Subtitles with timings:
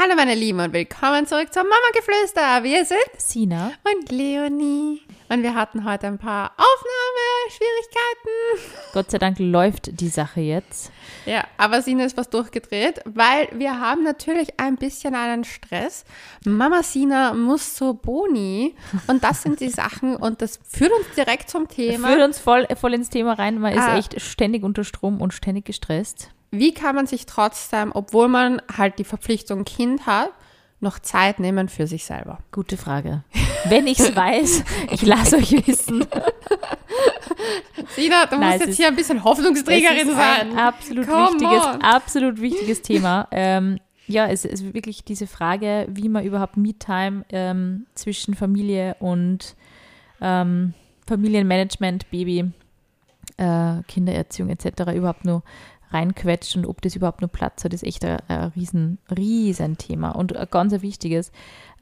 [0.00, 2.62] Hallo meine Lieben und willkommen zurück zum Mama Geflüster.
[2.62, 3.72] Wir sind Sina.
[3.84, 5.02] und Leonie.
[5.28, 8.92] Und wir hatten heute ein paar Aufnahmeschwierigkeiten.
[8.94, 10.92] Gott sei Dank läuft die Sache jetzt.
[11.26, 16.04] Ja, aber Sina ist was durchgedreht, weil wir haben natürlich ein bisschen einen Stress.
[16.44, 18.74] Mama Sina muss zur Boni
[19.08, 22.06] und das sind die Sachen und das führt uns direkt zum Thema.
[22.08, 23.58] Führt uns voll, voll ins Thema rein.
[23.58, 23.98] Man Ah.
[23.98, 26.30] ist echt ständig unter Strom und ständig gestresst.
[26.50, 30.30] Wie kann man sich trotzdem, obwohl man halt die Verpflichtung Kind hat,
[30.80, 32.38] noch Zeit nehmen für sich selber?
[32.52, 33.24] Gute Frage.
[33.64, 36.06] Wenn ich es weiß, ich lasse euch wissen.
[37.94, 40.50] Sina, du Nein, musst jetzt ist- hier ein bisschen Hoffnungsträgerin sein.
[40.52, 41.82] ein absolut Come wichtiges, on.
[41.82, 43.28] absolut wichtiges Thema.
[43.30, 49.54] Ähm, ja, es ist wirklich diese Frage, wie man überhaupt Me-Time ähm, zwischen Familie und
[50.20, 50.72] ähm,
[51.06, 52.50] Familienmanagement, Baby,
[53.36, 54.92] äh, Kindererziehung etc.
[54.94, 55.42] überhaupt nur
[55.90, 60.10] reinquetscht und ob das überhaupt nur Platz hat, ist echt ein, ein riesen, riesen Thema
[60.10, 61.32] und ein ganz wichtiges.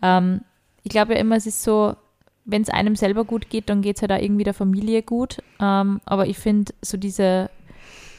[0.02, 0.42] Ähm,
[0.82, 1.96] ich glaube ja immer, es ist so,
[2.44, 5.38] wenn es einem selber gut geht, dann geht es halt auch irgendwie der Familie gut.
[5.60, 7.50] Ähm, aber ich finde so diese,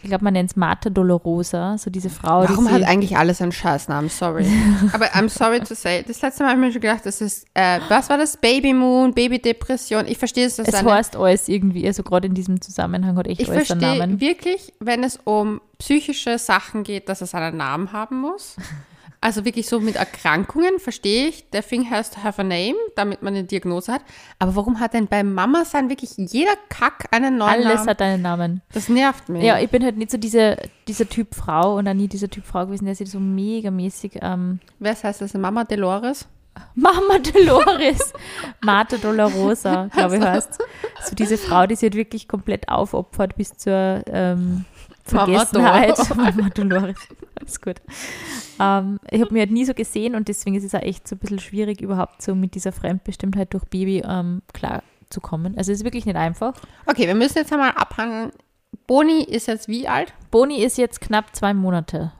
[0.03, 3.41] ich glaube, man nennt es Mata Dolorosa, so diese Frau, Warum die hat eigentlich alles
[3.41, 4.09] einen Scheißnamen?
[4.09, 4.45] Sorry.
[4.93, 6.03] Aber I'm sorry to say.
[6.07, 8.37] Das letzte Mal habe ich mir schon gedacht, das ist, äh, was war das?
[8.37, 10.05] Baby Moon, Babydepression.
[10.07, 13.49] Ich verstehe es, es heißt alles irgendwie, also gerade in diesem Zusammenhang hat echt Ich
[13.49, 14.21] alles einen verstehe Namen.
[14.21, 18.55] wirklich, wenn es um psychische Sachen geht, dass es einen Namen haben muss.
[19.19, 21.49] Also wirklich so mit Erkrankungen, verstehe ich.
[21.49, 24.01] Der Thing has to have a name, damit man eine Diagnose hat.
[24.37, 27.89] Aber warum hat denn bei Mama sein wirklich jeder Kack einen neuen Alles Namen?
[27.89, 28.61] hat einen Namen.
[28.73, 29.43] das nervt mich.
[29.43, 30.57] Ja, ich bin halt nicht so diese,
[30.87, 34.59] dieser Typ Frau und auch nie dieser Typ Frau gewesen, der sich so megamäßig ähm,
[34.79, 35.33] Wer heißt das?
[35.33, 36.27] Mama Dolores?
[36.75, 38.13] Mama Dolores,
[38.63, 40.59] Marta Dolorosa, glaube ich heißt.
[41.05, 44.65] So diese Frau, die sich halt wirklich komplett aufopfert bis zur ähm,
[45.07, 45.97] Vergessenheit.
[45.97, 46.53] Dolores.
[46.55, 46.95] Dolores,
[47.39, 47.81] alles gut.
[48.59, 51.15] Ähm, ich habe mich halt nie so gesehen und deswegen ist es auch echt so
[51.15, 55.57] ein bisschen schwierig, überhaupt so mit dieser Fremdbestimmtheit durch Baby ähm, klar zu kommen.
[55.57, 56.53] Also es ist wirklich nicht einfach.
[56.85, 58.31] Okay, wir müssen jetzt einmal abhandeln.
[58.85, 60.13] Boni ist jetzt wie alt?
[60.31, 62.11] Boni ist jetzt knapp zwei Monate.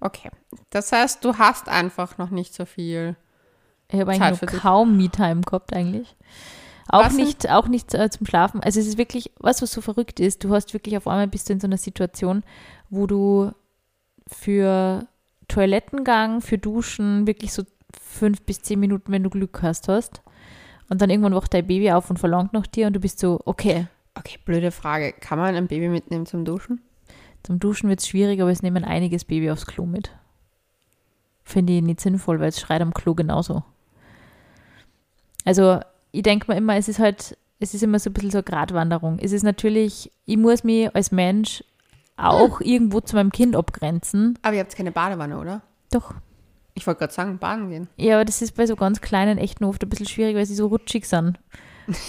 [0.00, 0.30] Okay.
[0.70, 3.16] Das heißt, du hast einfach noch nicht so viel.
[3.88, 4.60] Ich habe eigentlich dich.
[4.60, 6.16] kaum Me-Time gehabt eigentlich.
[6.88, 8.62] Auch Was nicht, auch nicht äh, zum Schlafen.
[8.62, 11.48] Also es ist wirklich, was was so verrückt ist, du hast wirklich auf einmal bist
[11.48, 12.42] du in so einer Situation,
[12.90, 13.52] wo du
[14.26, 15.06] für
[15.48, 17.62] Toilettengang, für Duschen wirklich so
[17.98, 20.22] fünf bis zehn Minuten, wenn du Glück hast, hast.
[20.90, 23.40] Und dann irgendwann wacht dein Baby auf und verlangt nach dir und du bist so,
[23.46, 25.12] okay, Okay, blöde Frage.
[25.12, 26.80] Kann man ein Baby mitnehmen zum Duschen?
[27.42, 30.16] zum Duschen wird es schwierig, aber es nehmen einiges Baby aufs Klo mit.
[31.42, 33.64] Finde ich nicht sinnvoll, weil es schreit am Klo genauso.
[35.44, 35.80] Also,
[36.14, 38.44] ich denke mir immer, es ist halt, es ist immer so ein bisschen so eine
[38.44, 39.18] Gratwanderung.
[39.20, 41.64] Es ist natürlich, ich muss mich als Mensch
[42.16, 44.38] auch irgendwo zu meinem Kind abgrenzen.
[44.42, 45.62] Aber ihr habt keine Badewanne, oder?
[45.90, 46.14] Doch.
[46.74, 47.88] Ich wollte gerade sagen, baden gehen.
[47.96, 50.46] Ja, aber das ist bei so ganz kleinen echt nur oft ein bisschen schwierig, weil
[50.46, 51.38] sie so rutschig sind.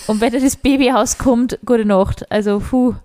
[0.08, 2.32] Und wenn da das Baby rauskommt, gute Nacht.
[2.32, 2.96] Also, puh,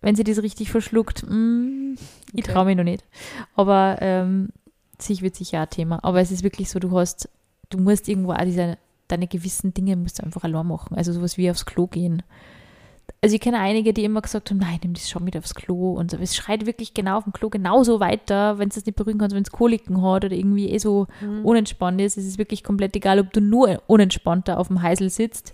[0.00, 1.94] wenn sie das richtig verschluckt, mm,
[2.34, 2.52] ich Okay.
[2.52, 3.04] traue mich noch nicht.
[3.56, 4.50] Aber ähm,
[4.98, 5.98] sich wird sicher ein Thema.
[6.02, 7.28] Aber es ist wirklich so, du hast,
[7.70, 8.76] du musst irgendwo auch diese,
[9.12, 10.96] deine gewissen Dinge musst du einfach allein machen.
[10.96, 12.22] Also sowas wie aufs Klo gehen.
[13.20, 15.92] Also ich kenne einige, die immer gesagt haben, nein, nimm das schon mit aufs Klo
[15.92, 16.16] und so.
[16.16, 19.36] Es schreit wirklich genau auf dem Klo genauso weiter, wenn es das nicht berühren kannst,
[19.36, 21.06] wenn es Koliken hat oder irgendwie eh so
[21.42, 22.16] unentspannt ist.
[22.16, 25.52] Es ist wirklich komplett egal, ob du nur unentspannter auf dem Heisel sitzt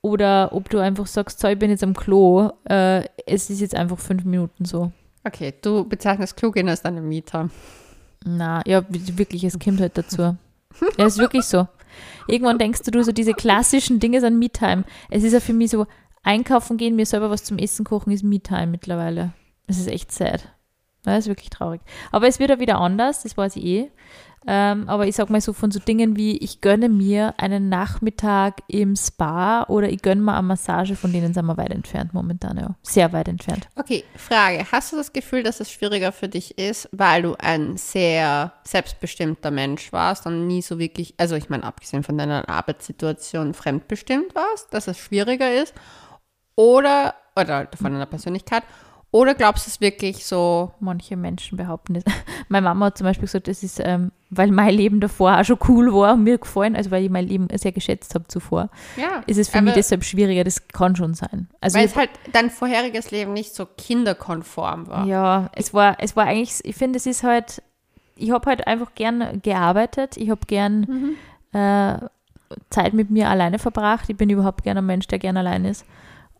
[0.00, 3.74] oder ob du einfach sagst, so, ich bin jetzt am Klo, äh, es ist jetzt
[3.74, 4.92] einfach fünf Minuten so.
[5.24, 7.50] Okay, du bezeichnest Klugin als deine Mieter.
[8.24, 10.22] Na, ja, wirklich, es kommt halt dazu.
[10.22, 10.36] Ja,
[10.98, 11.66] es ist wirklich so.
[12.28, 14.84] Irgendwann denkst du, du so diese klassischen Dinge sind Me-Time.
[15.10, 15.86] Es ist ja für mich so,
[16.26, 19.32] einkaufen gehen, mir selber was zum Essen kochen, ist Me-Time mittlerweile.
[19.66, 20.52] Das ist echt sad.
[21.04, 21.80] Das ist wirklich traurig.
[22.10, 23.90] Aber es wird ja wieder anders, das weiß ich eh.
[24.46, 28.62] Ähm, aber ich sag mal so von so Dingen wie, ich gönne mir einen Nachmittag
[28.68, 32.56] im Spa oder ich gönne mir eine Massage, von denen sind wir weit entfernt momentan,
[32.56, 32.76] ja.
[32.82, 33.68] Sehr weit entfernt.
[33.74, 34.64] Okay, Frage.
[34.70, 39.50] Hast du das Gefühl, dass es schwieriger für dich ist, weil du ein sehr selbstbestimmter
[39.50, 44.72] Mensch warst und nie so wirklich, also ich meine, abgesehen von deiner Arbeitssituation, fremdbestimmt warst,
[44.72, 45.74] dass es schwieriger ist?
[46.54, 48.62] Oder, oder von deiner Persönlichkeit?
[49.16, 52.04] Oder glaubst du es wirklich so, Manche Menschen behaupten das.
[52.50, 55.58] Meine Mama hat zum Beispiel gesagt, das ist, ähm, weil mein Leben davor auch schon
[55.68, 59.22] cool war und mir gefallen, also weil ich mein Leben sehr geschätzt habe zuvor, ja,
[59.26, 60.44] ist es für mich deshalb schwieriger.
[60.44, 61.48] Das kann schon sein.
[61.62, 65.06] Also weil es halt dein vorheriges Leben nicht so kinderkonform war.
[65.06, 67.62] ja, es war, es war eigentlich, ich finde, es ist halt,
[68.16, 70.18] ich habe halt einfach gern gearbeitet.
[70.18, 71.16] Ich habe gern
[71.52, 71.98] äh,
[72.68, 74.10] Zeit mit mir alleine verbracht.
[74.10, 75.86] Ich bin überhaupt gern ein Mensch, der gern allein ist.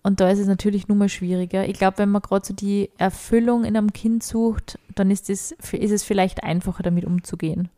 [0.07, 1.69] Und da ist es natürlich nur mal schwieriger.
[1.69, 5.51] Ich glaube, wenn man gerade so die Erfüllung in einem Kind sucht, dann ist es,
[5.51, 7.71] ist es vielleicht einfacher, damit umzugehen.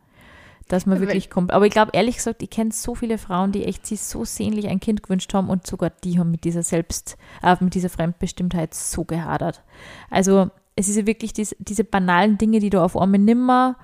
[0.69, 1.51] dass man Weil- wirklich kommt.
[1.55, 4.69] Aber ich glaube, ehrlich gesagt, ich kenne so viele Frauen, die echt sich so sehnlich
[4.69, 8.75] ein Kind gewünscht haben und sogar die haben mit dieser Selbst, äh, mit dieser Fremdbestimmtheit
[8.75, 9.63] so gehadert.
[10.11, 13.77] Also es ist ja wirklich dies, diese banalen Dinge, die du auf einmal nimmer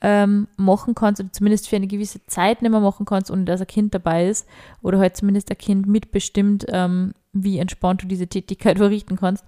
[0.00, 3.60] ähm, machen kannst oder zumindest für eine gewisse Zeit nicht mehr machen kannst, ohne dass
[3.60, 4.48] ein Kind dabei ist
[4.82, 9.44] oder halt zumindest ein Kind mitbestimmt, ähm, wie entspannt du diese Tätigkeit verrichten kannst.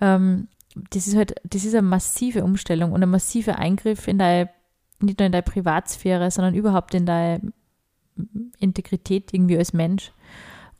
[0.00, 0.48] Ähm,
[0.90, 4.50] das ist halt, das ist eine massive Umstellung und ein massiver Eingriff in deine,
[5.00, 7.52] nicht nur in deine Privatsphäre, sondern überhaupt in deine
[8.58, 10.12] Integrität irgendwie als Mensch.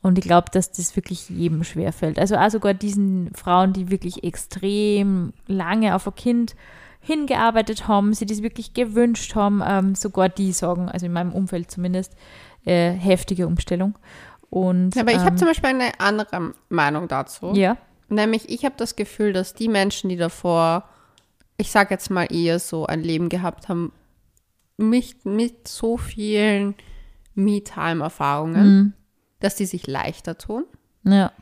[0.02, 2.18] Und ich glaube, dass das wirklich jedem schwerfällt.
[2.18, 6.54] Also auch sogar diesen Frauen, die wirklich extrem lange auf ein Kind
[7.00, 11.70] hingearbeitet haben, sie das wirklich gewünscht haben, ähm, sogar die sagen, also in meinem Umfeld
[11.70, 12.14] zumindest,
[12.64, 13.98] äh, heftige Umstellung.
[14.54, 17.54] Und, aber ich habe ähm, zum Beispiel eine andere Meinung dazu.
[17.54, 17.76] ja,
[18.08, 20.84] Nämlich, ich habe das Gefühl, dass die Menschen, die davor,
[21.56, 23.90] ich sage jetzt mal eher so ein Leben gehabt haben,
[24.76, 26.76] mit, mit so vielen
[27.34, 28.92] Me-Time-Erfahrungen, mhm.
[29.40, 30.66] dass die sich leichter tun,
[31.02, 31.32] ja,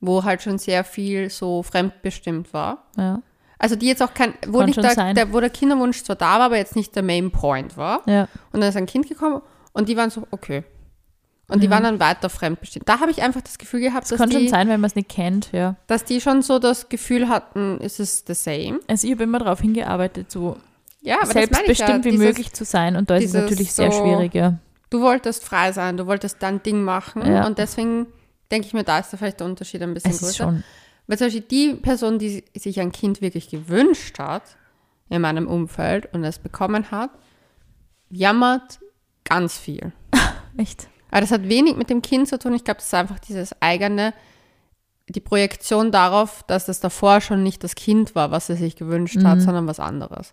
[0.00, 2.84] wo halt schon sehr viel so fremdbestimmt war.
[2.98, 3.22] ja,
[3.56, 6.34] Also die jetzt auch kein, wo, Kann nicht der, der, wo der Kinderwunsch zwar da
[6.34, 8.02] war, aber jetzt nicht der Main Point war.
[8.06, 9.40] ja, Und dann ist ein Kind gekommen
[9.72, 10.64] und die waren so, okay.
[11.52, 11.72] Und die Ja.
[11.72, 12.88] waren dann weiter fremdbestimmt.
[12.88, 14.88] Da habe ich einfach das Gefühl gehabt, das dass kann schon die, sein, wenn man
[14.88, 15.76] es nicht kennt, ja.
[15.86, 18.80] dass die schon so das Gefühl hatten, es ist the same.
[18.88, 20.56] Also ich habe immer darauf hingearbeitet, so
[21.00, 24.02] Ja, selbstbestimmt ja, wie dieses, möglich zu sein und da ist es natürlich sehr so-
[24.02, 24.58] schwierig, ja.
[24.90, 27.46] Du wolltest frei sein, du wolltest dein Ding machen Ja.
[27.46, 28.06] und deswegen
[28.50, 30.44] denke ich mir, da ist da vielleicht der Unterschied ein bisschen Es ist größer.
[30.44, 30.64] schon,
[31.06, 34.42] Weil zum Beispiel die Person, die sich ein Kind wirklich gewünscht hat
[35.08, 37.10] in meinem Umfeld und es bekommen hat,
[38.10, 38.78] jammert
[39.24, 39.92] ganz viel.
[40.56, 40.88] echt.
[41.12, 42.54] Aber das hat wenig mit dem Kind zu tun.
[42.54, 44.12] Ich glaube, das ist einfach dieses eigene,
[45.08, 49.22] die Projektion darauf, dass das davor schon nicht das Kind war, was er sich gewünscht
[49.22, 49.40] hat, Mhm.
[49.42, 50.32] sondern was anderes.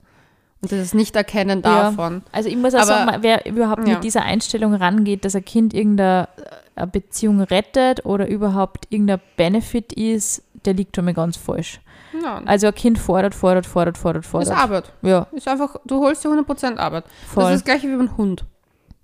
[0.62, 1.84] Und das ist nicht Erkennen Ja.
[1.92, 2.22] davon.
[2.32, 3.94] Also ich muss auch Aber- sagen, wer überhaupt Ja.
[3.96, 6.28] mit dieser Einstellung rangeht, dass ein Kind irgendeine
[6.76, 11.82] äh, Beziehung rettet oder überhaupt irgendein Benefit ist, der liegt schon mal ganz falsch.
[12.24, 14.58] Ja, Also ein Kind fordert, fordert, fordert, fordert, das ist fordert.
[14.58, 14.94] Arbeit.
[15.02, 17.04] Ja, Ist einfach, du holst dir 100% Arbeit.
[17.06, 17.44] Das voll.
[17.46, 18.46] ist das gleiche wie beim Hund.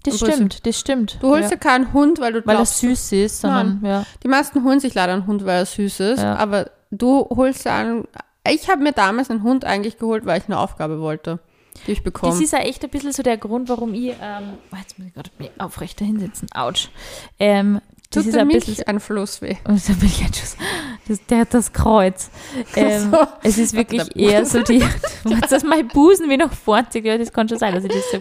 [0.05, 1.17] Das stimmt, das stimmt.
[1.21, 1.55] Du holst ja.
[1.55, 4.05] dir keinen Hund, weil du Weil er glaubst, süß ist, sondern ja.
[4.23, 6.35] die meisten holen sich leider einen Hund, weil er süß ist, Ja.
[6.35, 8.07] aber du holst dir einen,
[8.47, 11.39] ich habe mir damals einen Hund eigentlich geholt, weil ich eine Aufgabe wollte,
[11.87, 12.31] die ich bekomme.
[12.33, 15.07] Das ist ja echt ein bisschen so der Grund, warum ich, ähm, oh, jetzt muss
[15.07, 16.89] ich gerade mich aufrechter hinsetzen, ouch.
[17.39, 17.81] Ähm,
[18.11, 19.55] das Tut ist ein bisschen, ein Fluss weh.
[19.67, 20.55] Milcheinschuss.
[21.07, 22.29] Das, der hat das Kreuz.
[22.75, 23.17] Ähm, So.
[23.43, 24.81] Es ist wirklich eher so die,
[25.23, 28.03] was das mein Busen wie noch 40, ja, das kann schon sein, dass ich das
[28.11, 28.17] so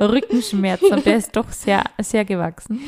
[0.00, 2.80] Rückenschmerzen habe, der ist doch sehr, sehr gewachsen.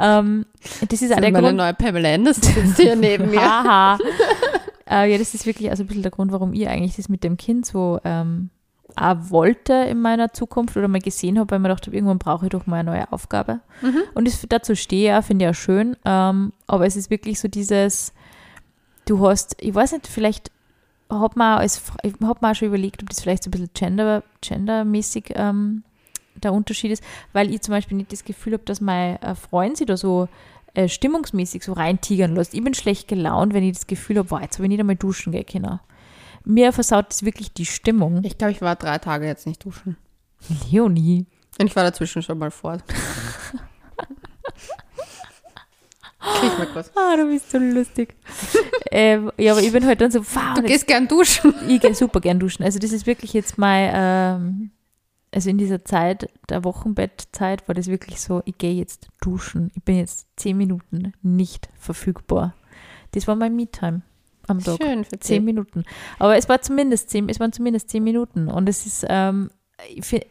[0.00, 0.46] Ähm,
[0.88, 3.40] das ist Das meine Grund, neue Pamela Anderson sitzt hier neben mir.
[3.40, 3.98] Haha.
[4.88, 7.24] äh, ja, das ist wirklich also ein bisschen der Grund, warum ich eigentlich das mit
[7.24, 8.50] dem Kind so ähm,
[8.96, 12.50] auch wollte in meiner Zukunft oder mal gesehen habe, weil gedacht habe, irgendwann brauche ich
[12.50, 13.60] doch mal eine neue Aufgabe.
[13.82, 14.02] Mhm.
[14.14, 15.96] Und das, dazu stehe ich auch, finde ich auch schön.
[16.04, 18.12] Ähm, aber es ist wirklich so dieses,
[19.06, 20.50] du hast, ich weiß nicht, vielleicht
[21.10, 21.82] hat man, als,
[22.22, 25.84] hab mir auch schon überlegt, ob das vielleicht so ein bisschen gender, gendermäßig ähm,
[26.44, 27.02] der Unterschied ist,
[27.32, 30.28] weil ich zum Beispiel nicht das Gefühl habe, dass mein äh, Freund sich da so
[30.74, 32.54] äh, stimmungsmäßig so reintigern lässt.
[32.54, 34.96] Ich bin schlecht gelaunt, wenn ich das Gefühl habe, boah, jetzt habe ich nicht einmal
[34.96, 35.80] duschen gehen können.
[36.44, 38.22] Mir versaut das wirklich die Stimmung.
[38.24, 39.96] Ich glaube, ich war drei Tage jetzt nicht duschen.
[40.70, 41.26] Leonie.
[41.58, 42.84] Und ich war dazwischen schon mal fort.
[46.20, 46.90] Krieg mal kurz.
[46.94, 48.14] Ah, du bist so lustig.
[48.90, 51.54] ähm, ja, aber ich bin halt dann so, wow, Du jetzt gehst gern duschen.
[51.68, 52.64] ich gehe super gern duschen.
[52.64, 54.70] Also das ist wirklich jetzt mein, ähm,
[55.32, 59.70] also in dieser Zeit, der Wochenbettzeit, war das wirklich so, ich gehe jetzt duschen.
[59.74, 62.54] Ich bin jetzt zehn Minuten nicht verfügbar.
[63.12, 64.02] Das war mein Me-Time
[64.46, 64.78] am Tag.
[64.82, 65.84] Schön für Zehn Minuten.
[66.18, 68.48] Aber es war zumindest zehn, es waren zumindest zehn Minuten.
[68.48, 69.50] Und es ist, ähm,
[69.94, 70.24] ich find,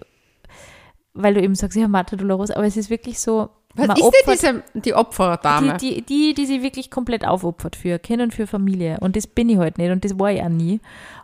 [1.13, 4.03] weil du eben sagst, ja, Marta Dolores, aber es ist wirklich so, Was man ist
[4.03, 5.77] opfert- denn diese, die Opferdame?
[5.77, 8.97] die, die, die, die sich wirklich komplett aufopfert für Kinder und für Familie.
[8.99, 10.79] Und das bin ich halt nicht und das war ich auch nie.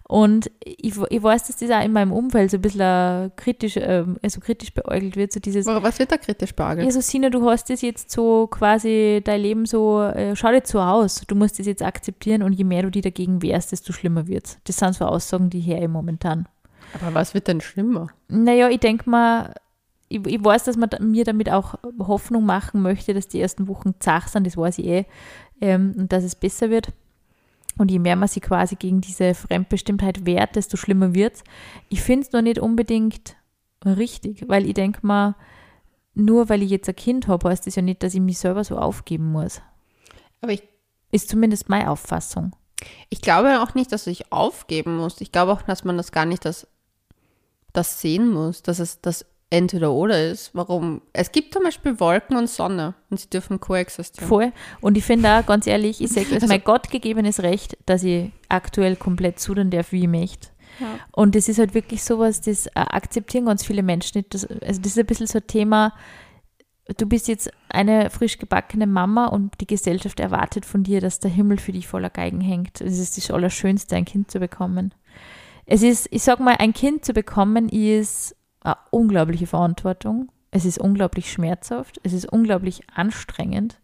[0.07, 4.39] Und ich, ich weiß, dass das auch in meinem Umfeld so ein bisschen kritisch, also
[4.41, 6.86] kritisch beäugelt wird, so dieses, Was wird da kritisch beäugelt?
[6.86, 10.62] ja, so Sina, du hast das jetzt so quasi dein Leben so, äh, schau dir
[10.65, 13.93] so aus, du musst das jetzt akzeptieren und je mehr du die dagegen wehrst, desto
[13.93, 14.60] schlimmer wird's.
[14.65, 16.48] Das sind so Aussagen, die her momentan.
[17.01, 18.10] Aber was wird denn schlimmer?
[18.27, 19.55] Naja, ich denke mal,
[20.13, 23.96] ich, ich weiß, dass man mir damit auch Hoffnung machen möchte, dass die ersten Wochen
[24.00, 25.05] zach sind, das weiß ich eh,
[25.62, 26.91] ähm, und dass es besser wird.
[27.77, 31.43] Und je mehr man sich quasi gegen diese Fremdbestimmtheit wehrt, desto schlimmer wird's.
[31.89, 33.36] Ich finde es noch nicht unbedingt
[33.84, 35.36] richtig, weil ich denke mal,
[36.13, 38.63] nur weil ich jetzt ein Kind habe, heißt das ja nicht, dass ich mich selber
[38.63, 39.62] so aufgeben muss.
[40.41, 40.62] Aber ich,
[41.12, 42.55] Ist zumindest meine Auffassung.
[43.10, 45.22] ich glaube auch nicht, dass du dich aufgeben musst.
[45.22, 46.67] Ich glaube auch, dass man das gar nicht das,
[47.72, 50.50] das sehen muss, dass es, dass entweder oder ist.
[50.53, 51.01] Warum?
[51.13, 54.27] Es gibt zum Beispiel Wolken und Sonne und sie dürfen koexistieren.
[54.27, 54.51] Voll.
[54.81, 58.03] Und ich finde auch, ganz ehrlich, ich sage, es ist Also- mein gottgegebenes Recht, dass
[58.03, 60.50] ich aktuell komplett zudern darf, wie ich möchte.
[60.79, 60.88] Ja.
[61.12, 64.33] Und das ist halt wirklich sowas, das äh, akzeptieren ganz viele Menschen nicht.
[64.33, 65.93] Das, also das ist ein bisschen so ein Thema,
[66.98, 71.29] du bist jetzt eine frisch gebackene Mama und die Gesellschaft erwartet von dir, dass der
[71.29, 72.81] Himmel für dich voller Geigen hängt.
[72.81, 74.95] Das ist das Allerschönste, ein Kind zu bekommen.
[75.67, 80.32] Es ist, ich sag mal, ein Kind zu bekommen ist eine unglaubliche Verantwortung.
[80.51, 82.00] Es ist unglaublich schmerzhaft.
[82.03, 83.79] Es ist unglaublich anstrengend.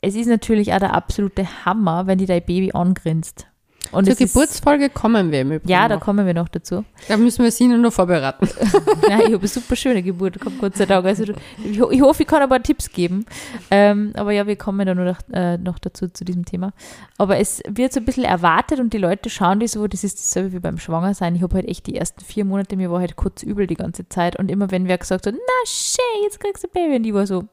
[0.00, 3.46] Es ist natürlich auch der absolute Hammer, wenn dir dein Baby angrinst.
[3.92, 6.02] Und Zur ist- Geburtsfolge kommen wir im Übrigen Ja, da noch.
[6.02, 6.84] kommen wir noch dazu.
[7.06, 8.48] Da müssen wir sie nur noch vorbereiten.
[9.08, 11.04] Nein, ich habe eine super schöne Geburt gehabt, Gott sei Dank.
[11.06, 11.24] Also,
[11.62, 13.24] ich, ich hoffe, ich kann ein paar Tipps geben.
[13.70, 16.72] Ähm, aber ja, wir kommen dann noch, äh, noch dazu, zu diesem Thema.
[17.18, 20.18] Aber es wird so ein bisschen erwartet und die Leute schauen die so, das ist
[20.18, 21.36] dasselbe wie beim Schwangersein.
[21.36, 24.08] Ich habe halt echt die ersten vier Monate, mir war halt kurz übel die ganze
[24.08, 24.36] Zeit.
[24.38, 26.96] Und immer wenn wer gesagt hat, na schön, jetzt kriegst du ein Baby.
[26.96, 27.44] Und die war so,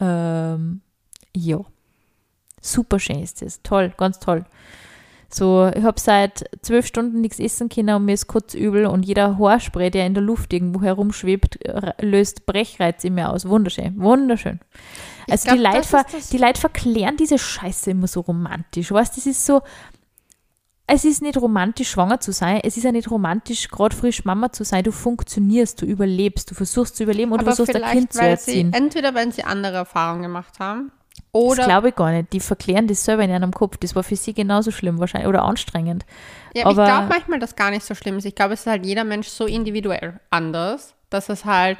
[0.00, 0.80] ähm,
[1.36, 1.60] ja,
[2.60, 3.62] super schön ist das.
[3.62, 4.44] Toll, ganz toll.
[5.30, 9.04] So, ich habe seit zwölf Stunden nichts essen können und mir ist kurz übel und
[9.04, 11.58] jeder Haarspray, der in der Luft irgendwo herumschwebt,
[12.00, 13.46] löst Brechreiz in mir aus.
[13.46, 14.58] Wunderschön, wunderschön.
[15.28, 18.90] Also glaub, die, Leute ver die Leute verklären diese Scheiße immer so romantisch.
[18.90, 19.60] Weißt das ist so,
[20.86, 22.60] es ist nicht romantisch, schwanger zu sein.
[22.64, 24.82] Es ist ja nicht romantisch, gerade frisch Mama zu sein.
[24.82, 28.38] Du funktionierst, du überlebst, du versuchst zu überleben und du versuchst ein Kind zu weil
[28.38, 28.72] sie, erziehen.
[28.72, 30.90] entweder wenn sie andere Erfahrungen gemacht haben
[31.32, 32.32] Das oder glaube ich gar nicht.
[32.32, 33.76] Die verklären das selber in ihrem Kopf.
[33.76, 36.04] Das war für sie genauso schlimm wahrscheinlich oder anstrengend.
[36.54, 38.24] Ja, aber ich glaube manchmal, dass gar nicht so schlimm ist.
[38.24, 41.78] Ich glaube, es ist halt jeder Mensch so individuell anders, dass es halt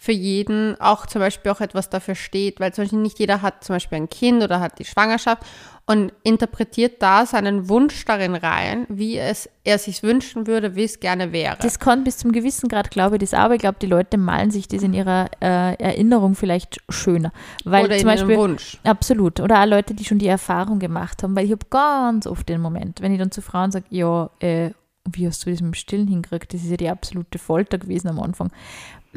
[0.00, 3.64] für jeden auch zum Beispiel auch etwas dafür steht, weil zum Beispiel nicht jeder hat
[3.64, 5.42] zum Beispiel ein Kind oder hat die Schwangerschaft
[5.86, 11.00] und interpretiert da seinen Wunsch darin rein, wie es er sich wünschen würde, wie es
[11.00, 11.56] gerne wäre.
[11.60, 14.18] Das kann bis zum gewissen Grad, glaube ich, das auch, aber ich glaube, die Leute
[14.18, 17.32] malen sich das in ihrer äh, Erinnerung vielleicht schöner.
[17.64, 18.78] Weil oder zum Beispiel, Wunsch.
[18.84, 19.40] Absolut.
[19.40, 22.60] Oder auch Leute, die schon die Erfahrung gemacht haben, weil ich habe ganz oft den
[22.60, 24.70] Moment, wenn ich dann zu Frauen sage, ja, äh,
[25.10, 26.52] wie hast du das mit dem Stillen hingekriegt?
[26.52, 28.50] Das ist ja die absolute Folter gewesen am Anfang.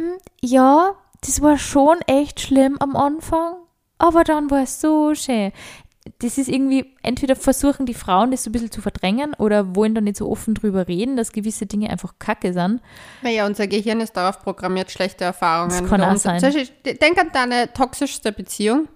[0.01, 3.53] "Hm, Ja, das war schon echt schlimm am Anfang,
[3.97, 5.51] aber dann war es so schön.
[6.17, 9.93] Das ist irgendwie, entweder versuchen die Frauen das so ein bisschen zu verdrängen oder wollen
[9.93, 12.81] dann nicht so offen drüber reden, dass gewisse Dinge einfach kacke sind.
[13.21, 15.69] Naja, unser Gehirn ist darauf programmiert, schlechte Erfahrungen.
[15.81, 16.41] Das kann auch sein.
[16.41, 18.87] Beispiel, denk an deine toxischste Beziehung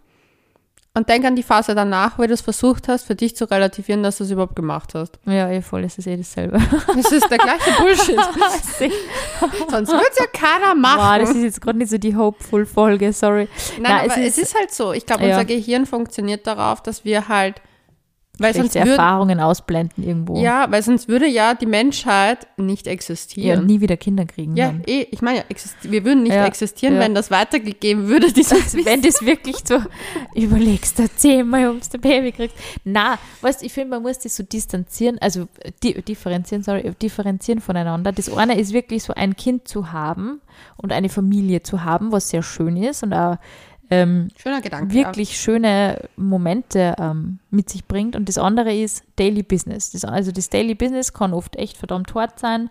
[0.95, 4.01] und denk an die Phase danach, wo du es versucht hast, für dich zu relativieren,
[4.01, 5.19] dass du es überhaupt gemacht hast.
[5.25, 6.57] Ja, eh voll, es ist eh dasselbe.
[6.95, 8.17] Das ist der gleiche Bullshit.
[9.69, 10.99] Sonst würde es ja keiner machen.
[10.99, 13.47] Wow, das ist jetzt gerade nicht so die Hopeful-Folge, sorry.
[13.79, 14.93] Nein, Nein, aber es es ist- ist, halt so.
[14.93, 15.29] Ich glaube, Ja.
[15.31, 17.61] unser Gehirn funktioniert darauf, dass wir halt,
[18.39, 20.37] weil sonst würde, Erfahrungen ausblenden irgendwo.
[20.41, 23.59] ja, weil sonst würde ja die Menschheit nicht Ja, existieren.
[23.61, 24.55] und nie wieder Kinder kriegen.
[24.57, 25.43] Ja, eh, ich meine, ja,
[25.83, 26.99] wir würden nicht Ja, existieren, ja.
[27.01, 29.79] wenn das weitergegeben würde, dieses wenn du es wirklich so
[30.33, 32.55] überlegst, zehnmal ums der Baby kriegst.
[32.83, 35.47] Na, weißt ich finde, man muss das so distanzieren, also
[35.83, 38.11] di differenzieren, sorry, differenzieren voneinander.
[38.11, 40.41] Das eine ist wirklich so ein Kind zu haben
[40.77, 43.37] und eine Familie zu haben, was sehr schön ist und auch
[43.89, 44.93] ähm, Schöner Gedanke.
[44.93, 48.15] wirklich schöne Momente ähm, mit sich bringt.
[48.15, 49.91] Und das andere ist Daily Business.
[49.91, 52.69] Das, also das Daily Business kann oft echt verdammt hart sein.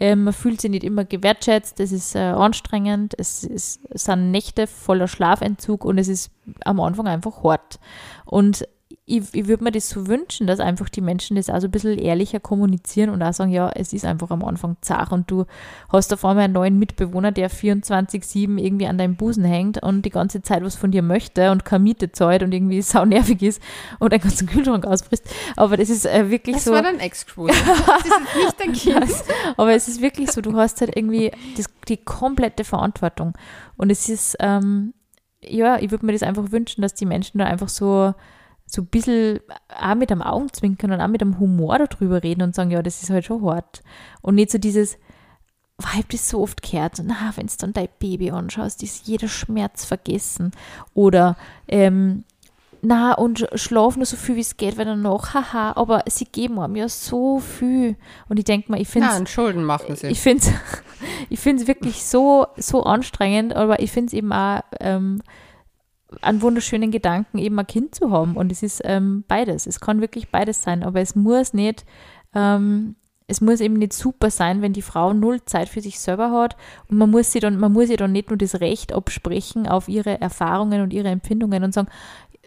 [0.00, 4.30] Ähm, man fühlt sich nicht immer gewertschätzt, es ist äh, anstrengend, es, ist, es sind
[4.30, 6.30] Nächte voller Schlafentzug und es ist
[6.64, 7.80] am Anfang einfach hart.
[8.24, 8.68] Und
[9.08, 11.70] ich, ich würde mir das so wünschen, dass einfach die Menschen das auch so ein
[11.70, 15.46] bisschen ehrlicher kommunizieren und auch sagen, ja, es ist einfach am Anfang zart und du
[15.88, 20.10] hast auf einmal einen neuen Mitbewohner, der 24-7 irgendwie an deinem Busen hängt und die
[20.10, 23.62] ganze Zeit was von dir möchte und keine Miete zahlt und irgendwie sau nervig ist
[23.98, 25.26] und deinen ganzen Kühlschrank ausfrisst.
[25.56, 26.72] Aber das ist äh, wirklich Das so.
[26.72, 27.54] war dein Ex-Cruise.
[27.64, 29.02] Das ist nicht dein Kind.
[29.02, 29.24] Das,
[29.56, 33.32] aber es ist wirklich so, du hast halt irgendwie das, die komplette Verantwortung.
[33.78, 34.92] Und es ist, ähm,
[35.42, 38.12] ja, ich würde mir das einfach wünschen, dass die Menschen da einfach so,
[38.68, 39.40] so ein bisschen
[39.80, 43.02] auch mit einem Augenzwinkern und auch mit einem Humor darüber reden und sagen, ja, das
[43.02, 43.82] ist halt schon hart.
[44.20, 44.98] Und nicht so dieses,
[45.78, 49.28] weil ich das so oft gehört, na, wenn du dann dein Baby anschaust, ist jeder
[49.28, 50.52] Schmerz vergessen.
[50.92, 52.24] Oder, ähm,
[52.82, 56.60] na, und schlaf nur so viel, wie es geht, wenn danach, haha, aber sie geben
[56.60, 57.96] einem ja so viel.
[58.28, 60.08] Und ich denke mal, ich finde Nein, Schulden machen sie.
[60.08, 60.52] ich finde es
[61.30, 65.22] ich find's wirklich so, so anstrengend, aber ich finde es eben auch ähm,
[66.22, 68.36] einen wunderschönen Gedanken, eben ein Kind zu haben.
[68.36, 69.66] Und es ist ähm, beides.
[69.66, 71.84] Es kann wirklich beides sein, aber es muss nicht,
[72.34, 72.96] ähm,
[73.26, 76.56] es muss eben nicht super sein, wenn die Frau null Zeit für sich selber hat.
[76.88, 79.88] Und man muss sie dann, man muss ihr dann nicht nur das Recht absprechen auf
[79.88, 81.88] ihre Erfahrungen und ihre Empfindungen und sagen,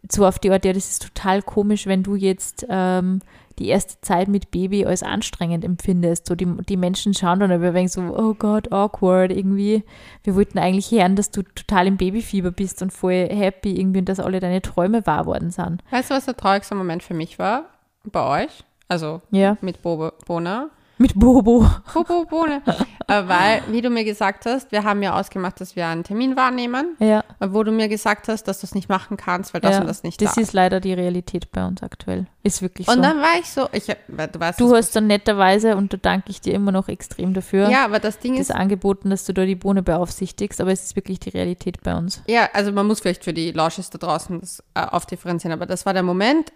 [0.10, 3.22] so auf die Art, ja, das ist total komisch, wenn du jetzt ähm,
[3.60, 6.25] die erste Zeit mit Baby als anstrengend empfindest.
[6.27, 9.84] So die, die Menschen schauen dann aber wegen so, oh Gott, awkward irgendwie.
[10.24, 14.10] Wir wollten eigentlich hören, dass du total im Babyfieber bist und voll happy irgendwie und
[14.10, 15.84] dass alle deine Träume wahr worden sind.
[15.91, 17.65] Weißt du, was der traurigste Moment für mich war?
[18.03, 18.63] Bei euch?
[18.88, 19.58] Also Ja.
[19.62, 20.70] mit Bobo, Bona.
[21.01, 21.65] Mit Bobo.
[21.96, 22.62] Bobo, Bohne.
[23.08, 26.36] äh, weil, wie du mir gesagt hast, wir haben ja ausgemacht, dass wir einen Termin
[26.36, 27.24] wahrnehmen, Ja.
[27.39, 29.81] wo du mir gesagt hast, dass du es nicht machen kannst, weil das ja.
[29.81, 32.27] und das nicht das da ist leider die Realität bei uns aktuell.
[32.43, 33.01] Ist wirklich Und so.
[33.01, 36.39] dann war ich so, ich, du weißt, du hast dann netterweise, und da danke ich
[36.39, 39.46] dir immer noch extrem dafür, ja, aber das Ding das ist, angeboten, dass du da
[39.46, 42.22] die Bohne beaufsichtigst, aber es ist wirklich die Realität bei uns.
[42.27, 45.88] ja, also man muss vielleicht für die Lausches da draußen das äh, aufdifferenzieren, aber das
[45.88, 46.51] war der Moment.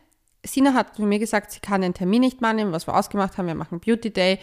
[0.46, 3.56] Sina hat mir gesagt, sie kann den Termin nicht wahrnehmen, was wir ausgemacht haben, wir
[3.56, 4.40] machen Beauty Day,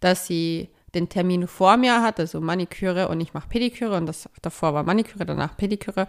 [0.00, 4.28] dass sie den Termin vor mir hat, also Maniküre und ich mache Pediküre und das
[4.42, 6.06] davor war Maniküre, danach Pediküre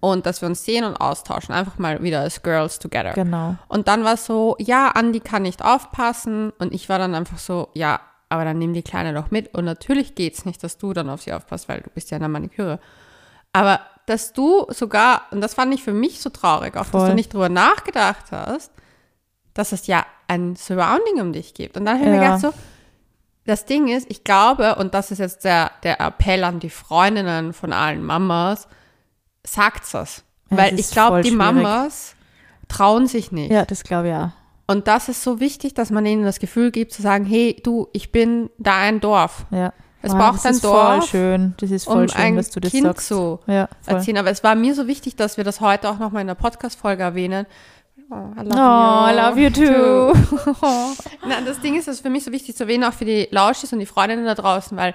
[0.00, 3.12] und dass wir uns sehen und austauschen, einfach mal wieder als Girls together.
[3.12, 3.56] Genau.
[3.68, 6.52] Und dann war es so, ja, Andi kann nicht aufpassen.
[6.58, 9.54] Und ich war dann einfach so, ja, aber dann nimm die Kleine doch mit.
[9.54, 12.20] Und natürlich geht's nicht, dass du dann auf sie aufpasst, weil du bist ja in
[12.20, 12.78] der Maniküre.
[13.52, 17.08] Aber dass du sogar, und das fand ich für mich so traurig, auch dass Voll.
[17.08, 18.70] du nicht drüber nachgedacht hast,
[19.58, 21.76] dass es ja ein Surrounding um dich gibt.
[21.76, 22.36] Und dann habe ich mir Ja.
[22.36, 22.60] gedacht so,
[23.44, 27.52] das Ding ist, ich glaube, und das ist jetzt der, der Appell an die Freundinnen
[27.52, 28.66] von allen Mamas,
[29.44, 30.24] sagt's es.
[30.50, 31.30] Ja, Weil ich glaube, die.
[31.30, 32.14] Mamas
[32.68, 33.52] trauen sich nicht.
[33.52, 34.30] Ja, das glaube ich auch.
[34.68, 37.86] Und das ist so wichtig, dass man ihnen das Gefühl gibt, zu sagen, hey, du,
[37.92, 39.46] ich bin da ein Dorf.
[39.52, 39.72] Ja.
[40.02, 41.54] Es Ah, braucht das ein ist Dorf, voll schön.
[41.58, 43.08] Das ist voll um schön, ein dass du das Kind sagst.
[43.08, 43.94] zu ja, voll.
[43.94, 44.18] erziehen.
[44.18, 47.02] Aber es war mir so wichtig, dass wir das heute auch nochmal in der Podcast-Folge
[47.04, 47.46] erwähnen.
[48.10, 49.10] Oh, I love Oh, you.
[49.10, 50.12] I love you too.
[51.28, 53.28] Nein, das Ding ist, das ist für mich so wichtig zu erwähnen, auch für die
[53.30, 54.94] Lauschis und die Freundinnen da draußen, weil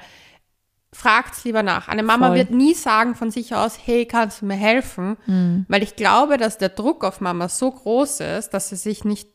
[0.94, 1.88] fragt's lieber nach.
[1.88, 2.38] Eine Mama Voll.
[2.38, 5.18] wird nie sagen von sich aus, hey, kannst du mir helfen?
[5.26, 5.66] Mhm.
[5.68, 9.30] Weil ich glaube, dass der Druck auf Mama so groß ist, dass sie sich nicht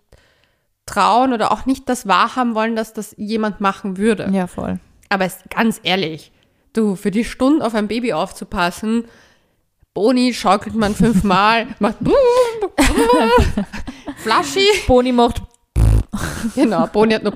[0.87, 4.29] trauen oder auch nicht das wahrhaben wollen, dass das jemand machen würde.
[4.33, 4.79] Ja, voll.
[5.09, 6.33] Aber es, ganz ehrlich,
[6.73, 9.05] du, für die Stunde auf ein Baby aufzupassen,
[9.97, 11.97] Boni schaukelt man fünfmal, macht
[14.19, 14.67] Flaschi.
[14.87, 15.43] Boni macht.
[16.55, 17.33] Genau, Boni hat nur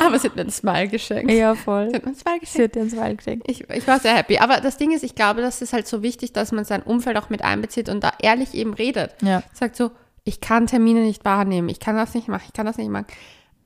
[0.00, 1.30] Aber sie hat mir ein Smile geschenkt.
[1.32, 1.88] Ja, voll.
[1.90, 2.64] Sie hat mir ein Smile Sie geschenkt.
[2.68, 3.50] hat dir ins Wald geschenkt.
[3.50, 4.38] Ich, ich war sehr happy.
[4.38, 7.16] Aber das Ding ist, ich glaube, das ist halt so wichtig, dass man sein Umfeld
[7.16, 9.10] auch mit einbezieht und da ehrlich eben redet.
[9.22, 9.42] Ja.
[9.52, 9.90] Sagt so,
[10.24, 13.06] ich kann Termine nicht wahrnehmen, ich kann das nicht machen, ich kann das nicht machen.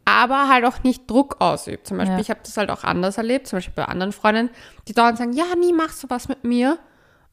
[0.04, 1.86] Aber halt auch nicht Druck ausübt.
[1.86, 2.20] Zum Beispiel, Ja.
[2.20, 4.50] ich habe das halt auch anders erlebt, zum Beispiel bei anderen Freundinnen,
[4.88, 6.78] die dauernd sagen, ja, nie machst du was mit mir.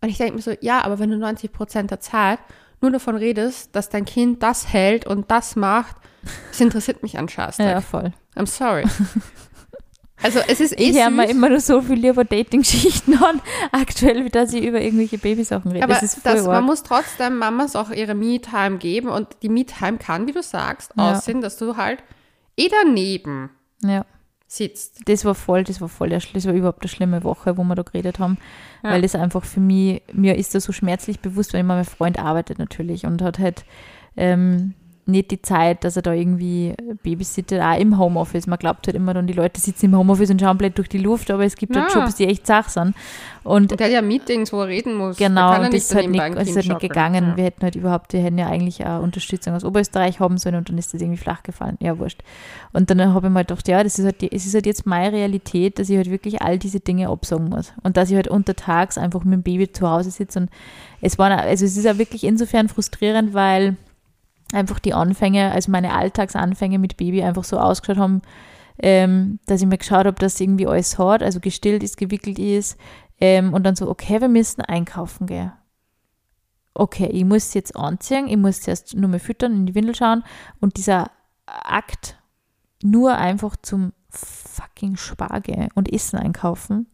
[0.01, 2.39] Und ich denke mir so, ja, aber wenn du 90 Prozent der Zeit
[2.81, 5.95] nur davon redest, dass dein Kind das hält und das macht,
[6.49, 7.67] das interessiert mich an Scheißdreck.
[7.67, 8.11] Ja, voll.
[8.35, 8.83] I'm sorry.
[10.23, 13.39] Also es ist eh Ich höre mir immer nur so viel lieber Dating-Geschichten an,
[13.71, 15.83] aktuell, wie dass ich über irgendwelche Babysachen rede.
[15.83, 19.49] aber das ist voll das, man muss trotzdem Mamas auch ihre Me-Time geben und die
[19.49, 21.11] Me-Time kann, wie du sagst, Ja.
[21.11, 21.99] aussehen, dass du halt
[22.57, 23.51] eh daneben
[23.83, 24.05] Ja.
[24.47, 25.07] Sitzt.
[25.09, 27.83] Das war voll, das war voll, das war überhaupt eine schlimme Woche, wo wir da
[27.83, 28.37] geredet haben,
[28.83, 28.91] Ja.
[28.91, 32.17] weil das einfach für mich, mir ist das so schmerzlich bewusst, weil immer mein Freund
[32.17, 33.65] arbeitet natürlich und hat halt
[34.15, 34.73] ähm,
[35.07, 38.47] nicht die Zeit, dass er da irgendwie babysittet, auch im Homeoffice.
[38.47, 40.97] Man glaubt halt immer dann, die Leute sitzen im Homeoffice und schauen blöd durch die
[40.97, 42.01] Luft, aber es gibt halt Ja.
[42.01, 42.93] Jobs, die echt zach sind.
[43.43, 45.17] Und Und der hat ja Meetings, wo er reden muss.
[45.17, 47.29] Genau, und das ist halt nicht, ist halt nicht gegangen.
[47.29, 47.37] Ja.
[47.37, 50.69] Wir hätten halt überhaupt, wir hätten ja eigentlich auch Unterstützung aus Oberösterreich haben sollen und
[50.69, 51.77] dann ist das irgendwie flach gefallen.
[51.79, 52.21] Ja, wurscht.
[52.73, 54.65] Und dann habe ich mir halt gedacht, ja, das ist halt, die, es ist halt
[54.65, 57.71] jetzt meine Realität, dass ich halt wirklich all diese Dinge absagen muss.
[57.83, 60.39] Und dass ich halt untertags einfach mit dem Baby zu Hause sitze.
[60.39, 60.49] Und
[60.99, 63.77] es war, also es ist ja wirklich insofern frustrierend, weil
[64.53, 68.21] einfach die Anfänge, also meine Alltagsanfänge mit Baby einfach so ausgeschaut haben,
[68.79, 72.77] ähm, dass ich mir geschaut habe, dass irgendwie alles hat, also gestillt ist, gewickelt ist,
[73.19, 75.51] ähm, und dann so, okay, wir müssen einkaufen gehen.
[76.73, 80.23] Okay, ich muss jetzt anziehen, ich muss zuerst nur mal füttern, in die Windel schauen
[80.59, 81.09] und dieser
[81.47, 82.19] Akt,
[82.83, 86.87] nur einfach zum fucking Spar gehen und Essen einkaufen,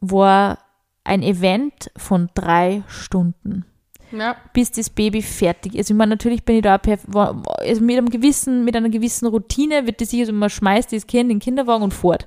[0.00, 0.58] war
[1.02, 3.64] ein Event von drei Stunden
[4.12, 4.36] Ja.
[4.52, 5.90] bis das Baby fertig ist.
[5.90, 10.00] Ich meine, natürlich bin ich da also mit einem gewissen, mit einer gewissen Routine wird
[10.00, 12.26] das sich, also man schmeißt das Kind in den Kinderwagen und fort.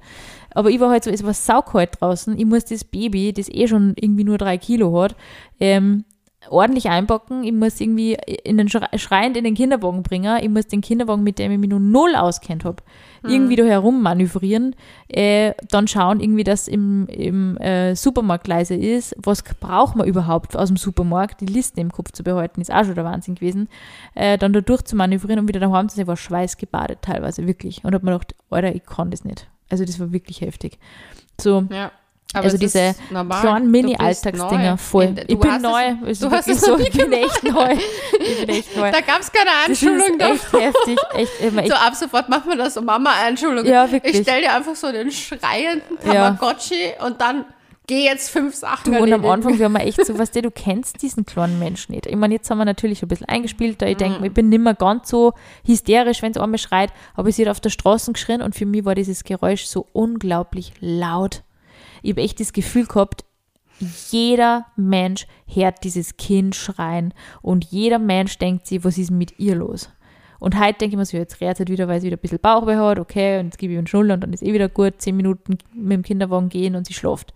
[0.52, 3.68] Aber ich war halt so, es war saukalt draußen, ich muss das Baby, das eh
[3.68, 5.16] schon irgendwie nur drei Kilo hat,
[5.60, 6.06] ähm,
[6.50, 10.68] ordentlich einpacken, ich muss irgendwie in den Schre schreiend in den Kinderwagen bringen, ich muss
[10.68, 12.84] den Kinderwagen, mit dem ich mich nur null auskennt habe,
[13.28, 14.76] irgendwie da herum manövrieren,
[15.08, 20.56] äh, dann schauen irgendwie, dass im, im äh, Supermarkt leise ist, was braucht man überhaupt
[20.56, 23.68] aus dem Supermarkt, die Liste im Kopf zu behalten, ist auch schon der Wahnsinn gewesen,
[24.14, 27.84] äh, dann da durch zu manövrieren und wieder daheim zu sein, war schweißgebadet teilweise, wirklich.
[27.84, 29.48] Und hab mir gedacht, Alter, ich kann das nicht.
[29.70, 30.78] Also das war wirklich heftig.
[31.40, 31.92] So, ja.
[32.36, 32.96] Aber also es diese
[33.42, 35.04] kleinen Mini-Alltagsdinger voll.
[35.06, 35.84] In- Ich du bin neu.
[36.08, 37.74] Es, du hast es noch so, ich bin echt neu.
[38.20, 38.92] Ich bin echt neu.
[38.92, 41.00] Da gab es keine Das Einschulung ist echt heftig.
[41.16, 43.66] Echt, immer So ab sofort macht man das so, Mama, Einschulung.
[43.66, 44.16] Ja, wirklich.
[44.16, 46.32] Ich stell dir einfach so den schreienden Ja.
[46.32, 47.46] Tamagotchi und dann
[47.88, 49.24] geh jetzt fünf Sachen Du, und am.
[49.28, 52.08] Anfang, wir haben echt so, was du, du kennst diesen kleinen Menschen nicht.
[52.08, 54.00] Ich meine, jetzt haben wir natürlich ein bisschen eingespielt, da ich Mhm.
[54.00, 55.34] denke, ich bin nicht mehr ganz so
[55.66, 58.86] hysterisch, wenn es einmal schreit, aber sie hat auf der Straße geschrien und für mich
[58.86, 61.44] war dieses Geräusch so unglaublich laut.
[62.06, 63.26] Ich habe echt das Gefühl gehabt,
[64.12, 69.56] jeder Mensch hört dieses Kind schreien und jeder Mensch denkt sich, was ist mit ihr
[69.56, 69.90] los?
[70.40, 72.40] Und heute denke ich mir so, jetzt rät halt wieder, weil sie wieder ein bisschen
[72.40, 74.94] Bauchweh hat, okay, und jetzt gebe ich einen Schnuller und dann ist eh wieder gut,
[75.00, 77.34] zehn Minuten mit dem Kinderwagen gehen und sie schläft.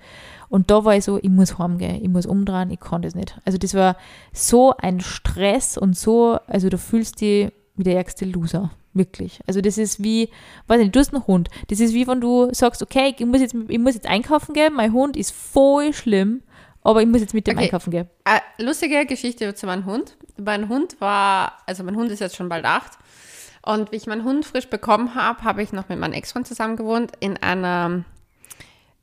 [0.50, 3.40] Und da war ich so, ich muss heimgehen, ich muss umdrehen, ich kann das nicht.
[3.46, 3.98] Also das war
[4.32, 8.72] so ein Stress und so, also du fühlst dich wie der ärgste Loser.
[8.94, 9.40] Wirklich.
[9.48, 10.30] Also das ist wie,
[10.68, 11.50] weiß nicht, du hast einen Hund.
[11.68, 14.74] Das ist wie wenn du sagst, okay, ich muss jetzt, ich muss jetzt einkaufen gehen,
[14.74, 16.42] mein Hund ist voll schlimm,
[16.82, 17.66] aber ich muss jetzt mit dem Okay.
[17.66, 18.10] einkaufen gehen.
[18.26, 20.18] Äh, lustige Geschichte zu meinem Hund.
[20.38, 22.94] Mein Hund war, also mein Hund ist jetzt schon bald acht.
[23.62, 26.78] Und wie ich meinen Hund frisch bekommen habe, habe ich noch mit meinem Ex-Freund zusammen
[26.78, 28.06] gewohnt in einer,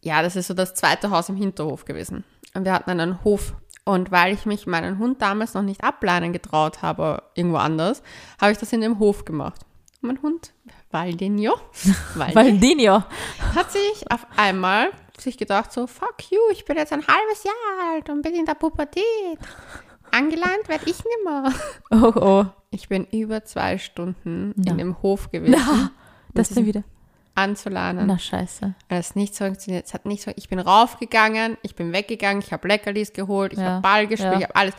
[0.00, 2.24] ja, das ist so das zweite Haus im Hinterhof gewesen.
[2.54, 3.54] Und wir hatten einen Hof.
[3.84, 8.02] Und weil ich mich meinen Hund damals noch nicht ableinen getraut habe, irgendwo anders,
[8.40, 9.60] habe ich das in dem Hof gemacht.
[10.06, 10.52] Mein Hund,
[10.90, 11.54] Valdinho,
[12.14, 13.02] Valdi, Valdinho.
[13.54, 17.92] hat sich auf einmal sich gedacht so, fuck you, ich bin jetzt ein halbes Jahr
[17.92, 19.02] alt und bin in der Pubertät.
[20.12, 21.52] Angeleint werde ich nimmer.
[21.90, 22.44] Oh, oh.
[22.70, 24.72] Ich bin über zwei Stunden Na.
[24.72, 25.90] in dem Hof gewesen, Na,
[26.34, 26.82] das ist dann wieder.
[27.34, 28.06] anzulernen.
[28.06, 28.74] Na, scheiße.
[28.88, 29.86] Es hat nicht so funktioniert.
[29.86, 33.58] Es hat nicht so, ich bin raufgegangen, ich bin weggegangen, ich habe Leckerlis geholt, ich
[33.58, 34.38] Ja, habe Ball gespielt, ja.
[34.38, 34.74] ich habe alles,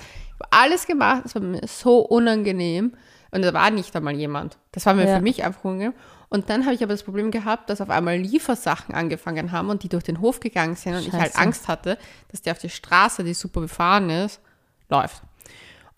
[0.52, 1.24] alles gemacht.
[1.26, 2.94] Es war mir so unangenehm.
[3.32, 4.58] Und da war nicht einmal jemand.
[4.72, 5.18] Das war mir Ja.
[5.18, 5.94] für mich einfach unangenehm.
[6.30, 9.84] Und dann habe ich aber das Problem gehabt, dass auf einmal Liefersachen angefangen haben und
[9.84, 11.38] die durch den Hof gegangen sind und ich halt Scheiße.
[11.38, 11.98] Angst hatte,
[12.32, 14.42] dass der auf die Straße, die super befahren ist,
[14.90, 15.22] läuft.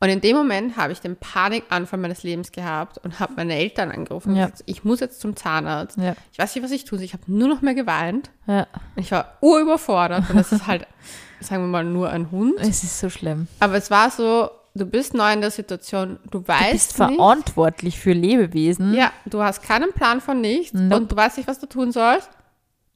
[0.02, 3.92] Und in dem Moment habe ich den Panikanfall meines Lebens gehabt und habe meine Eltern
[3.92, 4.46] angerufen und Ja.
[4.46, 5.98] gesagt, ich muss jetzt zum Zahnarzt.
[5.98, 6.16] Ja.
[6.32, 7.04] Ich weiß nicht, was ich tue.
[7.04, 8.30] Ich habe nur noch mehr geweint.
[8.48, 8.66] Ja.
[8.96, 10.88] Ich war urüberfordert und das ist halt,
[11.42, 12.54] sagen wir mal, nur ein Hund.
[12.60, 13.48] Es ist so schlimm.
[13.60, 17.18] Aber es war so, du bist neu in der Situation, du Du bist weißt nicht.
[17.18, 18.94] verantwortlich für Lebewesen.
[18.94, 20.96] Ja, du hast keinen Plan von nichts Nope.
[20.96, 22.30] und du weißt nicht, was du tun sollst.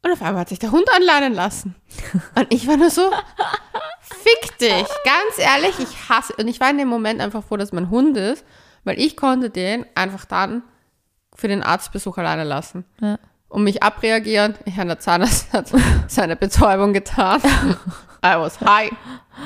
[0.03, 1.75] Und auf einmal hat sich der Hund anleinen lassen.
[2.35, 3.09] Und ich war nur so,
[4.01, 4.69] fick dich.
[4.69, 6.33] Ganz ehrlich, ich hasse.
[6.37, 8.43] Und ich war in dem Moment einfach froh, dass mein Hund ist,
[8.83, 10.63] weil ich konnte den einfach dann
[11.33, 12.83] für den Arztbesuch alleine lassen.
[12.99, 13.17] Ja.
[13.47, 14.55] Und mich abreagieren.
[14.65, 15.71] Ich habe der Zahnarzt hat
[16.07, 17.41] seine Betäubung getan.
[18.25, 18.91] I was high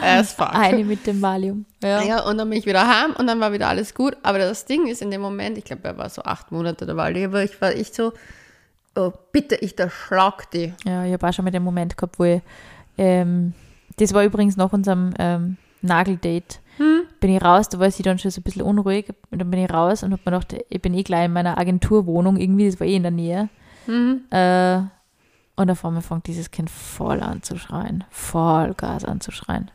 [0.01, 0.53] as fuck.
[0.53, 1.65] Eine mit dem Valium.
[1.83, 2.01] Ja.
[2.01, 4.15] Ja, und dann bin ich wieder heim und dann war wieder alles gut.
[4.23, 7.25] Aber das Ding ist in dem Moment, ich glaube, er war so acht Monate Waldi,
[7.25, 8.13] aber ich war echt so,
[8.97, 10.73] oh, bitte, ich erschlag die.
[10.85, 12.41] Ja, ich habe auch schon mal den Moment gehabt, wo ich,
[12.97, 13.53] ähm,
[13.97, 16.59] das war übrigens nach unserem ähm, Nageldate,
[17.19, 19.63] bin ich raus, da war sie dann schon so ein bisschen unruhig und dann bin
[19.63, 22.79] ich raus und habe mir gedacht, ich bin eh gleich in meiner Agenturwohnung, irgendwie, das
[22.79, 23.49] war eh in der Nähe.
[24.29, 24.81] Äh,
[25.55, 29.71] und auf einmal fängt dieses Kind voll an zu schreien, voll Gas an zu schreien.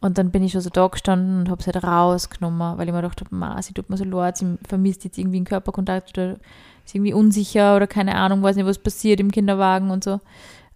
[0.00, 2.94] Und dann bin ich schon so da gestanden und habe es halt rausgenommen, weil ich
[2.94, 6.36] mir gedacht habe, sie tut mir so leid, sie vermisst jetzt irgendwie einen Körperkontakt oder
[6.84, 10.20] ist irgendwie unsicher oder keine Ahnung, weiß nicht, was passiert im Kinderwagen und so.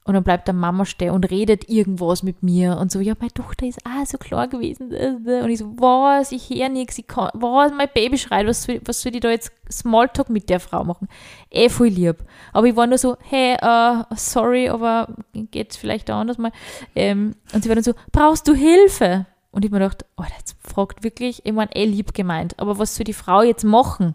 [0.06, 3.32] Und dann bleibt der Mama stehen und redet irgendwas mit mir und so, ja, meine
[3.32, 4.92] Tochter ist auch so klar gewesen.
[4.92, 9.02] Und ich so, was, ich höre nichts, ich kann, was, mein Baby schreit, was was
[9.02, 11.08] soll ich da jetzt Smalltalk mit der Frau machen?
[11.50, 12.18] Eh voll lieb.
[12.52, 16.52] Aber ich war nur so, hey, äh, sorry, aber geht's vielleicht auch anders mal.
[16.94, 19.26] Ähm, und sie war dann so, brauchst du Hilfe?
[19.50, 22.94] Und ich mir gedacht, oh, jetzt fragt wirklich, ich meine, eh lieb gemeint, aber was
[22.94, 24.14] soll die Frau jetzt machen?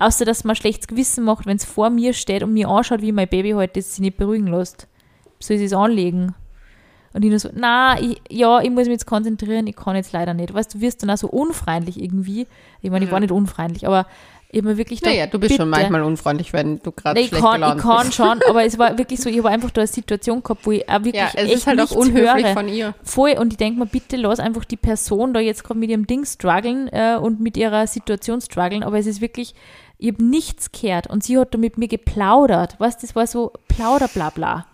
[0.00, 3.12] Außer, dass man schlechtes Gewissen macht, wenn es vor mir steht und mir anschaut, wie
[3.12, 4.88] mein Baby heute ist, sich nicht beruhigen lässt
[5.42, 6.34] soll ich es anlegen?
[7.12, 10.12] Und ich nur so, na, ich, ja, ich muss mich jetzt konzentrieren, ich kann jetzt
[10.12, 10.52] leider nicht.
[10.54, 12.46] Weißt du, wirst dann auch so unfreundlich irgendwie.
[12.82, 14.06] Ich meine, ich war nicht unfreundlich, aber
[14.52, 17.28] ich mir wirklich Naja, du bist schon bitte- manchmal unfreundlich, wenn du gerade Nee, ich
[17.30, 18.14] schlecht kann, gelaunt ich kann bist.
[18.14, 20.88] schon, aber es war wirklich so, ich habe einfach da eine Situation gehabt, wo ich
[20.88, 22.52] auch wirklich Ja, es echt ist halt auch unhöflich höre.
[22.52, 22.94] von ihr.
[23.02, 26.06] Voll, und ich denke mir, bitte lass einfach die Person da jetzt gerade mit ihrem
[26.06, 29.54] Ding strugglen äh, und mit ihrer Situation strugglen, aber es ist wirklich,
[30.00, 33.52] ich habe nichts gehört und sie hat da mit mir geplaudert, weißt, das war so
[33.68, 34.66] Plauderblabla.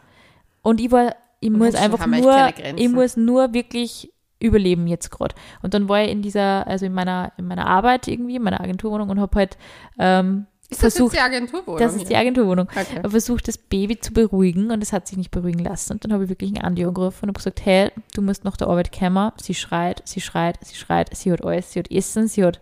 [0.62, 5.34] Und ich war, ich muss Menschen einfach nur, ich muss nur wirklich überleben jetzt gerade.
[5.62, 8.60] Und dann war ich in dieser, also in meiner, in meiner Arbeit irgendwie, in meiner
[8.60, 9.58] Agenturwohnung und habe halt
[9.98, 11.78] ähm, Ist das versucht, jetzt die Agenturwohnung?
[11.80, 12.16] das ist die?
[12.16, 12.68] Agenturwohnung.
[12.70, 12.98] Okay.
[12.98, 15.94] habe versucht, das Baby zu beruhigen und es hat sich nicht beruhigen lassen.
[15.94, 18.56] Und dann habe ich wirklich einen Andi angerufen und habe gesagt, hey, du musst nach
[18.56, 19.32] der Arbeit kommen.
[19.40, 22.60] Sie schreit, sie schreit, sie schreit, sie hat alles, sie hat Essen, sie hat,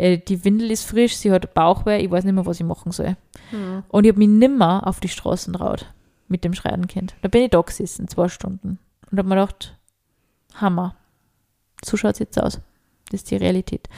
[0.00, 2.92] äh, die Windel ist frisch, sie hat Bauchweh, ich weiß nicht mehr, was ich machen
[2.92, 3.16] soll.
[3.88, 5.86] Und ich habe mich nimmer auf die Straßen traut
[6.28, 7.14] mit dem schreienden Kind.
[7.22, 8.78] Da bin ich da gesessen, zwei Stunden.
[9.10, 9.76] Und habe mir gedacht,
[10.54, 10.94] Hammer.
[11.84, 12.60] So schaut es jetzt aus.
[13.10, 13.88] Das ist die Realität.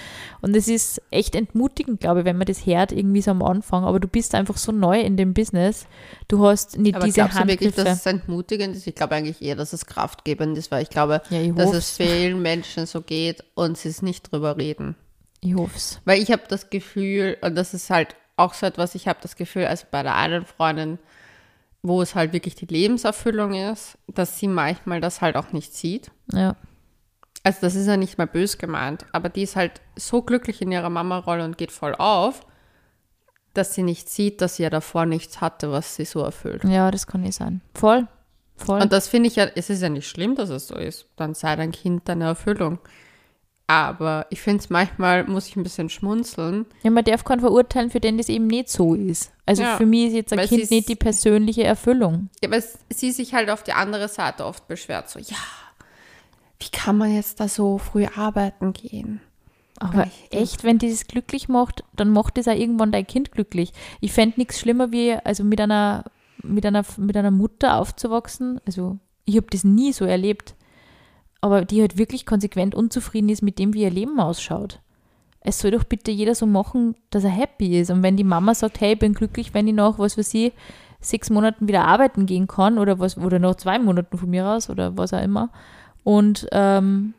[0.41, 3.85] Und es ist echt entmutigend, glaube ich, wenn man das hört, irgendwie so am Anfang.
[3.85, 5.87] Aber du bist einfach so neu in dem Business.
[6.29, 7.61] Du hast nicht Aber diese glaubst du Handgriffe.
[7.65, 8.87] wirklich, dass es entmutigend ist?
[8.87, 11.91] Ich glaube eigentlich eher, dass es kraftgebend ist, weil ich glaube, Ja, ich dass es
[11.91, 14.97] vielen Menschen so geht und sie es nicht drüber reden.
[15.43, 16.01] Ich hoffe es.
[16.05, 19.37] Weil ich habe das Gefühl, und das ist halt auch so etwas, ich habe das
[19.37, 20.99] Gefühl, also bei der einen Freundin,
[21.83, 26.11] wo es halt wirklich die Lebenserfüllung ist, dass sie manchmal das halt auch nicht sieht.
[26.33, 26.57] Ja.
[27.43, 30.71] Also das ist ja nicht mal bös gemeint, aber die ist halt so glücklich in
[30.71, 32.47] ihrer Mama-Rolle und geht voll auf,
[33.53, 36.65] dass sie nicht sieht, dass sie ja davor nichts hatte, was sie so erfüllt.
[36.65, 37.61] ja, das kann nicht sein.
[37.75, 38.07] Voll.
[38.57, 38.81] Voll.
[38.81, 41.07] Und das finde ich ja, es ist ja nicht schlimm, dass es so ist.
[41.17, 42.79] Dann sei dein Kind deine Erfüllung.
[43.67, 46.67] Aber ich finde es manchmal, muss ich ein bisschen schmunzeln.
[46.83, 49.33] Ja, man darf keinen verurteilen, für den das eben nicht so ist.
[49.47, 52.29] Also Ja, für mich ist jetzt ein Kind nicht die persönliche Erfüllung.
[52.43, 55.37] Ja, aber es- sie sich halt auf die andere Seite oft beschwert, so, ja,
[56.61, 59.21] wie kann man jetzt da so früh arbeiten gehen?
[59.81, 63.73] Aber echt, wenn die das glücklich macht, dann macht das auch irgendwann dein Kind glücklich.
[64.01, 66.05] Ich fände nichts schlimmer, wie also mit einer,
[66.43, 68.61] mit, einer, mit einer Mutter aufzuwachsen.
[68.65, 70.55] Also ich habe das nie so erlebt.
[71.43, 74.81] Aber die halt wirklich konsequent unzufrieden ist mit dem, wie ihr Leben ausschaut.
[75.41, 77.91] Es soll doch bitte jeder so machen, dass er happy ist.
[77.91, 80.53] Und wenn die Mama sagt, hey, ich bin glücklich, wenn ich nach, was weiß ich,
[81.01, 84.71] sechs Monaten wieder arbeiten gehen kann oder was, oder noch zwei Monaten von mir aus
[84.71, 85.51] oder was auch immer.
[86.05, 87.15] Und ähm,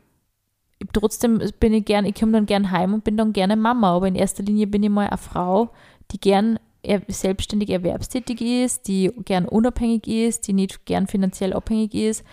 [0.92, 4.08] trotzdem bin ich gern, ich komme dann gern heim und bin dann gerne Mama, aber
[4.08, 5.70] in erster Linie bin ich mal eine Frau,
[6.10, 11.94] die gern er, selbstständig erwerbstätig ist, die gern unabhängig ist, die nicht gern finanziell abhängig
[11.94, 12.24] ist,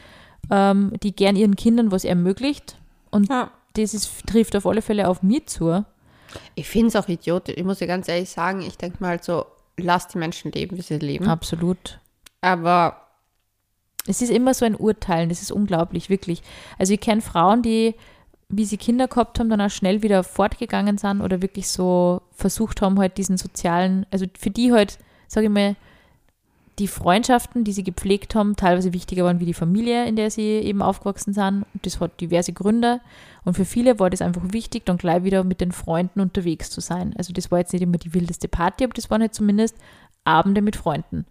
[0.52, 2.78] ähm, die gern ihren Kindern was ermöglicht.
[3.10, 3.50] Und Ja.
[3.74, 5.84] das ist, trifft auf alle Fälle auf mich zu.
[6.56, 7.56] Ich finde es auch idiotisch.
[7.58, 9.46] Ich muss dir ganz ehrlich sagen, ich denke mal halt so,
[9.78, 11.28] lass die Menschen leben, wie sie leben.
[11.28, 12.00] Absolut.
[12.42, 12.98] Aber
[14.08, 16.42] Es ist immer so ein Urteilen, das ist unglaublich, wirklich.
[16.80, 17.94] Also ich kenne Frauen, die,
[18.50, 22.82] wie sie Kinder gehabt haben, dann auch schnell wieder fortgegangen sind oder wirklich so versucht
[22.82, 25.76] haben, halt diesen sozialen, also für die halt, sage ich mal,
[26.82, 30.42] die Freundschaften, die sie gepflegt haben, teilweise wichtiger waren wie die Familie, in der sie
[30.42, 31.64] eben aufgewachsen sind.
[31.74, 33.02] Und das hat diverse Gründe.
[33.46, 36.82] Und für viele war das einfach wichtig, dann gleich wieder mit den Freunden unterwegs zu
[36.82, 37.14] sein.
[37.18, 39.76] Also das war jetzt nicht immer die wildeste Party, aber das waren halt zumindest
[40.24, 41.28] Abende mit Freunden.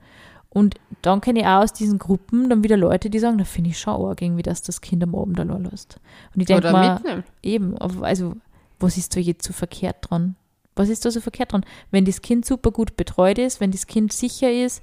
[0.50, 3.70] Und dann kenne ich auch aus diesen Gruppen dann wieder Leute, die sagen, da finde
[3.70, 5.98] ich schon arg, irgendwie, dass das Kind am Abend allein lässt.
[6.32, 7.24] Und ich denke mal, mitnehmen.
[7.42, 8.34] eben, also
[8.78, 10.36] was ist da jetzt so verkehrt dran?
[10.76, 11.64] Was ist da so verkehrt dran?
[11.90, 14.80] Wenn das Kind super gut betreut ist, wenn das Kind sicher ist,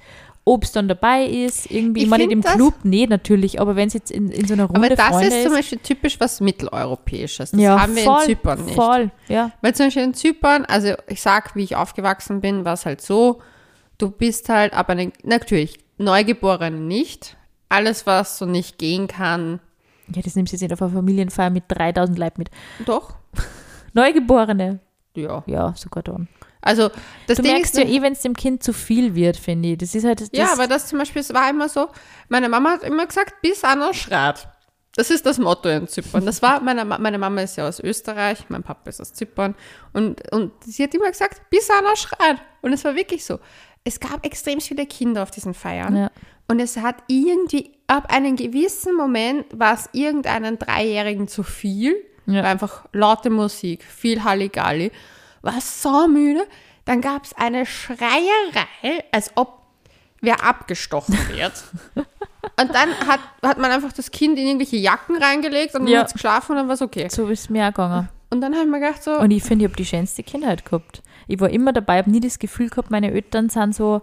[0.48, 3.90] ob es dann dabei ist, irgendwie, ich, meine, nicht im Club, nee, natürlich, aber wenn
[3.90, 6.20] es jetzt in, in so einer Runde Aber das Freunde ist zum ist, Beispiel typisch
[6.22, 7.52] was Mitteleuropäisches.
[7.52, 8.76] Das ja, haben wir voll, in Zypern nicht.
[8.76, 12.74] voll, ja, Weil zum Beispiel in Zypern, also ich sag, wie ich aufgewachsen bin, war
[12.74, 13.42] es halt so,
[13.98, 17.36] du bist halt, aber ne, natürlich, Neugeborene nicht.
[17.70, 19.60] Alles, was so nicht gehen kann,
[20.16, 22.50] ja, das nimmst du jetzt nicht auf eine Familienfeier mit 3000 Leuten mit.
[22.86, 23.16] doch.
[23.94, 24.80] Neugeborene,
[25.16, 25.44] Ja.
[25.48, 26.30] ja, sogar dann.
[26.68, 26.90] Also
[27.28, 29.70] das Du Ding merkst ist, ja eh, wenn es dem Kind zu viel wird, finde
[29.70, 29.78] ich.
[29.78, 31.88] Das ist halt das, ja, aber das zum Beispiel, es war immer so,
[32.30, 34.50] meine Mama hat immer gesagt, bis einer schreit.
[34.98, 36.26] Das ist das Motto in Zypern.
[36.26, 39.54] Das war, meine, meine Mama ist ja aus Österreich, mein Papa ist aus Zypern.
[39.94, 42.38] Und, und sie hat immer gesagt, bis einer schreit.
[42.62, 43.40] Und es war wirklich so.
[43.84, 45.96] Es gab extrem viele Kinder auf diesen Feiern.
[45.96, 46.12] Ja.
[46.48, 51.96] Und es hat irgendwie, ab einem gewissen Moment war es irgendeinen Dreijährigen zu viel.
[52.26, 52.42] Ja.
[52.42, 54.92] War einfach laute Musik, viel Halligalli.
[55.48, 56.46] War so müde.
[56.86, 59.62] Dann gab es eine Schreierei, als ob
[60.22, 61.64] wer abgestochen wird.
[61.96, 66.00] und dann hat, hat man einfach das Kind in irgendwelche Jacken reingelegt und dann Ja.
[66.00, 67.08] hat es geschlafen und dann war es okay.
[67.10, 68.10] so ist es mir auch gegangen.
[68.30, 70.66] Und dann habe ich mir gedacht so, Und ich finde, ich habe die schönste Kindheit
[70.66, 71.02] gehabt.
[71.28, 74.02] Ich war immer dabei, habe nie das Gefühl gehabt, meine Eltern sind so,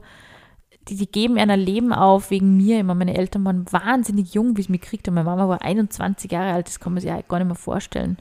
[0.88, 2.78] die, die geben einer Leben auf wegen mir.
[2.80, 5.14] Immer meine Eltern waren wahnsinnig jung, wie es mich gekriegt haben.
[5.14, 8.18] Meine Mama war 21 Jahre alt, das kann man sich ja gar nicht mehr vorstellen.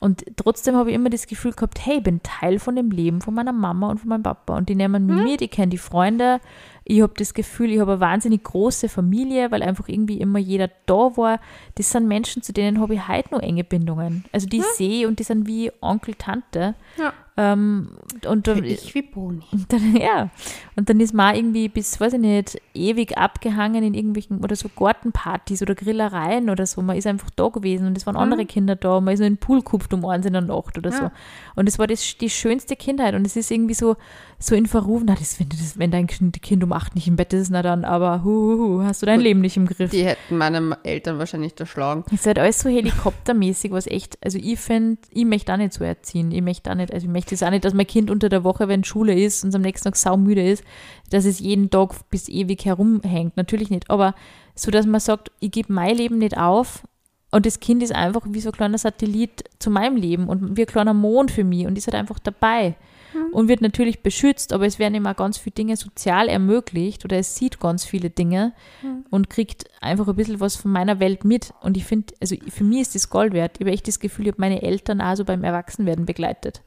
[0.00, 3.20] Und trotzdem habe ich immer das Gefühl gehabt, hey, ich bin Teil von dem Leben
[3.20, 4.56] von meiner Mama und von meinem Papa.
[4.56, 6.40] Und die nehmen mich mit, ich kenne die Freunde.
[6.84, 10.70] Ich habe das Gefühl, ich habe eine wahnsinnig große Familie, weil einfach irgendwie immer jeder
[10.86, 11.40] da war.
[11.74, 14.24] Das sind Menschen, zu denen habe ich heute noch enge Bindungen.
[14.32, 16.74] Also die sehe und die sind wie Onkel, Tante.
[16.96, 17.90] ja, Ähm,
[18.26, 19.44] und dann, ich wie Boni.
[19.52, 20.28] und dann, ja,
[20.74, 24.68] und dann ist man irgendwie bis, weiß ich nicht, ewig abgehangen in irgendwelchen oder so
[24.68, 26.82] Gartenpartys oder Grillereien oder so.
[26.82, 29.00] Man ist einfach da gewesen und es waren andere Kinder da.
[29.00, 31.04] Man ist nur in den Pool gekupft um eins in der Nacht oder so.
[31.04, 31.12] Ja.
[31.54, 33.96] Und es war das, die schönste Kindheit und es ist irgendwie so,
[34.40, 37.16] so in Verruf, na, das, wenn, das, wenn dein Kind Kind um acht nicht im
[37.16, 39.24] Bett ist, na dann, aber hu, hu, hu, hast du dein Gut.
[39.24, 39.90] Leben nicht im Griff.
[39.90, 42.04] Die hätten meine Eltern wahrscheinlich erschlagen.
[42.06, 45.72] Es ist halt alles so helikoptermäßig, was echt, also ich finde, ich möchte auch nicht
[45.72, 46.30] so erziehen.
[46.30, 48.44] Ich möchte auch nicht, also ich möchte es auch nicht, dass mein Kind unter der
[48.44, 50.64] Woche, wenn Schule ist und am nächsten Tag saumüde ist,
[51.10, 53.36] dass es jeden Tag bis ewig herumhängt.
[53.36, 53.90] Natürlich nicht.
[53.90, 54.14] Aber
[54.54, 56.82] so dass man sagt, ich gebe mein Leben nicht auf
[57.30, 60.62] und das Kind ist einfach wie so ein kleiner Satellit zu meinem Leben und wie
[60.62, 62.74] ein kleiner Mond für mich und ist halt einfach dabei
[63.12, 63.32] mhm.
[63.32, 67.36] und wird natürlich beschützt, aber es werden immer ganz viele Dinge sozial ermöglicht oder es
[67.36, 69.04] sieht ganz viele Dinge mhm.
[69.10, 71.52] und kriegt einfach ein bisschen was von meiner Welt mit.
[71.60, 73.56] Und ich finde, also für mich ist das Gold wert.
[73.58, 76.62] Ich habe echt das Gefühl, ich habe meine Eltern auch so beim Erwachsenwerden begleitet.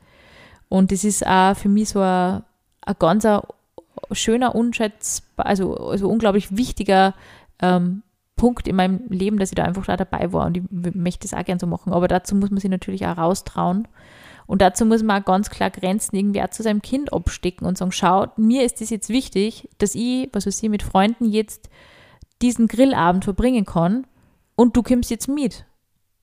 [0.72, 2.44] Und das ist auch für mich so ein,
[2.86, 3.28] ein ganz
[4.14, 7.14] schöner, unschätzbar, also, also unglaublich wichtiger
[7.62, 8.04] ähm,
[8.38, 10.64] Punkt in meinem Leben, dass ich da einfach da dabei war und ich
[10.96, 11.92] möchte das auch gerne so machen.
[11.92, 13.86] Aber dazu muss man sich natürlich auch raustrauen
[14.48, 17.78] und dazu muss man auch ganz klar Grenzen irgendwie auch zu seinem Kind abstecken und
[17.78, 21.70] sagen, schau, mir ist es jetzt wichtig, dass ich, was weiß ich, mit Freunden jetzt
[22.42, 24.08] diesen Grillabend verbringen kann
[24.56, 25.66] und du kommst jetzt mit.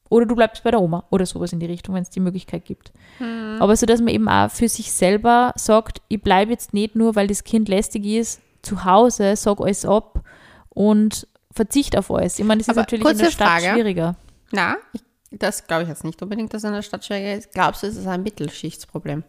[0.08, 2.64] Oder du bleibst bei der Oma oder sowas in die Richtung, wenn es die Möglichkeit
[2.64, 2.92] gibt.
[3.18, 3.58] Mhm.
[3.60, 7.14] Aber so, dass man eben auch für sich selber sagt, ich bleibe jetzt nicht nur,
[7.16, 10.22] weil das Kind lästig ist, zu Hause, sag alles ab
[10.70, 12.38] und verzichte auf alles.
[12.38, 13.74] Ich meine, das ist natürlich in der Stadt Frage.
[13.74, 14.16] schwieriger.
[14.52, 17.52] Na, ich das glaube ich jetzt nicht unbedingt, dass eine Stadt schwieriger ist.
[17.52, 19.24] Glaubst du, es ist ein Mittelschichtsproblem?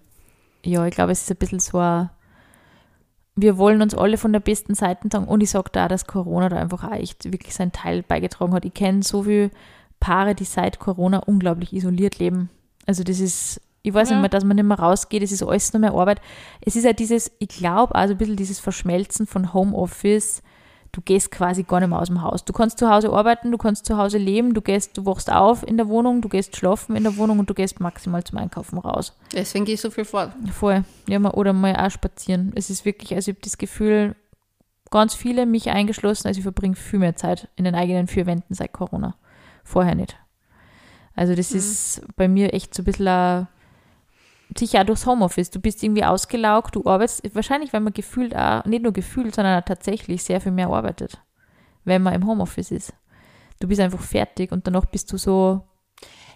[0.63, 2.09] Ja, ich glaube, es ist ein bisschen so ein,
[3.35, 5.27] wir wollen uns alle von der besten Seite sagen.
[5.27, 8.65] Und ich sage da, dass Corona da einfach auch echt wirklich seinen Teil beigetragen hat.
[8.65, 9.51] Ich kenne so viele
[9.99, 12.49] Paare, die seit Corona unglaublich isoliert leben.
[12.85, 14.15] Also das ist, ich weiß ja.
[14.15, 16.21] nicht mehr, dass man nicht mehr rausgeht, es ist alles nur mehr Arbeit.
[16.61, 20.41] Es ist ja dieses, ich glaube, also ein bisschen dieses Verschmelzen von Homeoffice,
[20.91, 22.43] du gehst quasi gar nicht mehr aus dem Haus.
[22.45, 25.67] Du kannst zu Hause arbeiten, du kannst zu Hause leben, du gehst, du wachst auf
[25.67, 28.79] in der Wohnung, du gehst schlafen in der Wohnung und du gehst maximal zum Einkaufen
[28.79, 29.15] raus.
[29.33, 30.31] Deswegen gehst du viel fort.
[30.51, 30.83] Voll.
[31.07, 32.51] Ja, oder mal auch spazieren.
[32.55, 34.15] Es ist wirklich, also ich habe das Gefühl,
[34.89, 38.53] ganz viele, mich eingeschlossen, also ich verbringe viel mehr Zeit in den eigenen vier Wänden
[38.53, 39.15] seit Corona.
[39.69, 40.17] Vorher nicht.
[41.15, 41.57] Also das mhm.
[41.57, 43.47] ist bei mir echt so ein bisschen ein
[44.57, 45.51] sicher auch durchs Homeoffice.
[45.51, 49.61] Du bist irgendwie ausgelaugt, du arbeitest, wahrscheinlich, weil man gefühlt auch, nicht nur gefühlt, sondern
[49.61, 51.21] auch tatsächlich sehr viel mehr arbeitet,
[51.85, 52.93] wenn man im Homeoffice ist.
[53.59, 55.61] Du bist einfach fertig und danach bist du so.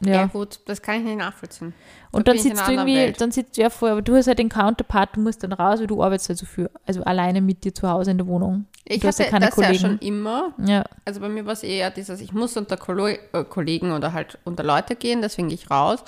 [0.05, 1.73] Ja, ja gut, das kann ich nicht nachvollziehen.
[2.11, 3.21] Und dann sitzt du irgendwie, Welt.
[3.21, 5.79] dann sitzt du ja vor, aber du hast halt den Counterpart, du musst dann raus,
[5.79, 8.65] weil du arbeitest halt so viel, also alleine mit dir zu Hause in der Wohnung.
[8.85, 9.73] Ich du hatte ja das Kollegen.
[9.73, 10.53] ja schon immer.
[10.63, 10.83] Ja.
[11.05, 14.63] Also bei mir war es eher dieses, ich muss unter äh, Kollegen oder halt unter
[14.63, 16.03] Leute gehen, deswegen gehe ich raus.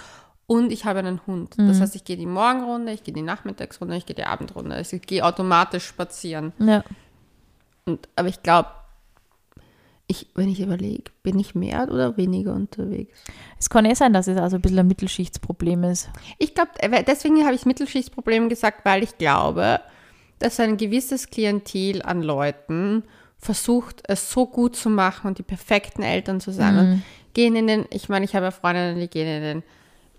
[0.48, 1.58] Und ich habe einen Hund.
[1.58, 1.68] Mhm.
[1.68, 4.76] Das heißt, ich gehe die Morgenrunde, ich gehe die Nachmittagsrunde, ich gehe die Abendrunde.
[4.76, 6.54] Also ich gehe automatisch spazieren.
[6.60, 6.84] Ja.
[7.86, 8.70] Und, aber ich glaube,
[10.08, 13.18] ich, wenn ich überlege, bin ich mehr oder weniger unterwegs?
[13.60, 16.10] Es kann eh sein, dass es also ein bisschen ein Mittelschichtsproblem ist.
[16.38, 19.80] Ich glaube, äh, deswegen habe ich Mittelschichtsproblem gesagt, weil ich glaube,
[20.40, 23.04] dass ein gewisses Klientel an Leuten
[23.38, 26.74] versucht, es so gut zu machen und die perfekten Eltern zu sein.
[26.74, 26.80] Mhm.
[26.80, 29.64] Und gehen in den, ich meine, ich habe ja Freundinnen, die gehen in den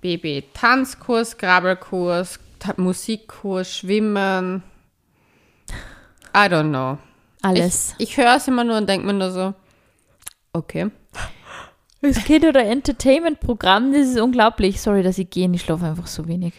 [0.01, 2.39] Baby Tanzkurs, Grabbelkurs,
[2.77, 4.63] Musikkurs, Schwimmen.
[6.35, 6.99] I don't know.
[7.43, 7.95] Alles.
[7.99, 9.55] Ich, ich höre es immer nur und denke mir nur so,
[10.57, 10.91] okay.
[12.03, 14.81] Das Kind- oder Entertainment-Programm, das ist unglaublich.
[14.81, 16.53] Sorry, dass ich gehe, ich schlafe einfach so wenig.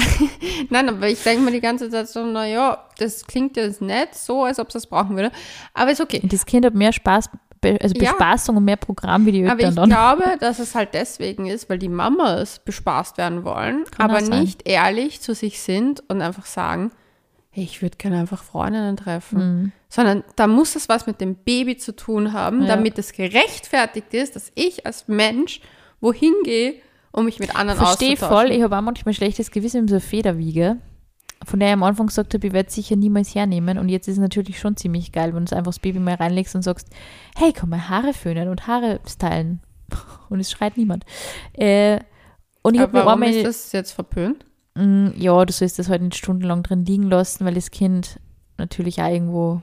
[0.70, 4.44] Nein, aber ich denke mir die ganze Zeit so, naja, das klingt jetzt nett, so,
[4.44, 5.30] als ob es das brauchen würde.
[5.74, 6.20] Aber ist okay.
[6.24, 7.30] Das Kind hat mehr Spaß
[7.62, 8.58] also Bespaßung ja.
[8.58, 9.58] und mehr Programm wie die Eltern.
[9.58, 9.88] Aber ich dann.
[9.90, 14.66] glaube, dass es halt deswegen ist, weil die Mamas bespaßt werden wollen, Kann aber nicht
[14.66, 16.90] ehrlich zu sich sind und einfach sagen,
[17.50, 19.38] hey, ich würde gerne einfach Freundinnen treffen.
[19.38, 19.72] Mhm.
[19.88, 22.68] Sondern da muss es was mit dem Baby zu tun haben, ja.
[22.68, 25.60] damit es gerechtfertigt ist, dass ich als Mensch
[26.00, 26.74] wohin gehe,
[27.12, 30.78] um mich mit anderen Verstehe voll, ich habe auch manchmal schlechtes Gewissen in so Federwiege
[31.46, 33.78] von der ich am Anfang gesagt habe, ich werde es sicher niemals hernehmen.
[33.78, 36.54] Und jetzt ist es natürlich schon ziemlich geil, wenn du einfach das Baby mal reinlegst
[36.54, 36.88] und sagst,
[37.36, 39.60] hey, komm mal Haare föhnen und Haare stylen.
[40.28, 41.04] Und es schreit niemand.
[41.54, 41.98] Äh,
[42.62, 44.44] und ich Aber warum ist das jetzt verpönt?
[44.80, 48.18] Mm, ja, du sollst das halt nicht stundenlang drin liegen lassen, weil das Kind
[48.56, 49.62] natürlich auch irgendwo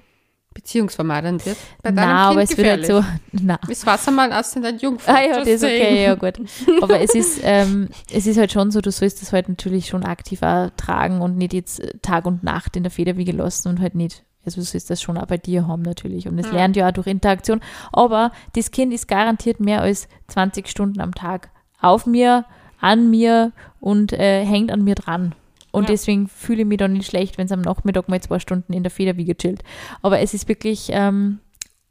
[0.54, 1.58] beziehungsvermeidend wird.
[1.84, 2.88] Bei deinem na, kind aber es gefährlich.
[2.88, 3.40] wird halt so.
[3.44, 3.60] Na.
[3.68, 5.12] Das Wasser mal aus in dein Jungfrau.
[5.12, 6.40] Ah ja, das ist okay, ja gut.
[6.82, 10.04] Aber es ist, ähm, es ist halt schon so, du sollst das halt natürlich schon
[10.04, 13.94] aktiver tragen und nicht jetzt äh, Tag und Nacht in der Federwiege lassen und halt
[13.94, 14.24] nicht.
[14.46, 16.28] Also du sollst das schon auch bei dir haben natürlich.
[16.28, 16.54] Und es ja.
[16.54, 17.62] lernt ja auch durch Interaktion.
[17.92, 21.50] Aber das Kind ist garantiert mehr als 20 Stunden am Tag
[21.80, 22.46] auf mir,
[22.80, 25.34] an mir und äh, hängt an mir dran.
[25.72, 25.90] Und ja.
[25.90, 28.84] deswegen fühle ich mich dann nicht schlecht, wenn es am Nachmittag mal zwei Stunden in
[28.84, 29.64] der Federwiege chillt.
[30.02, 31.40] Aber es ist wirklich, ähm,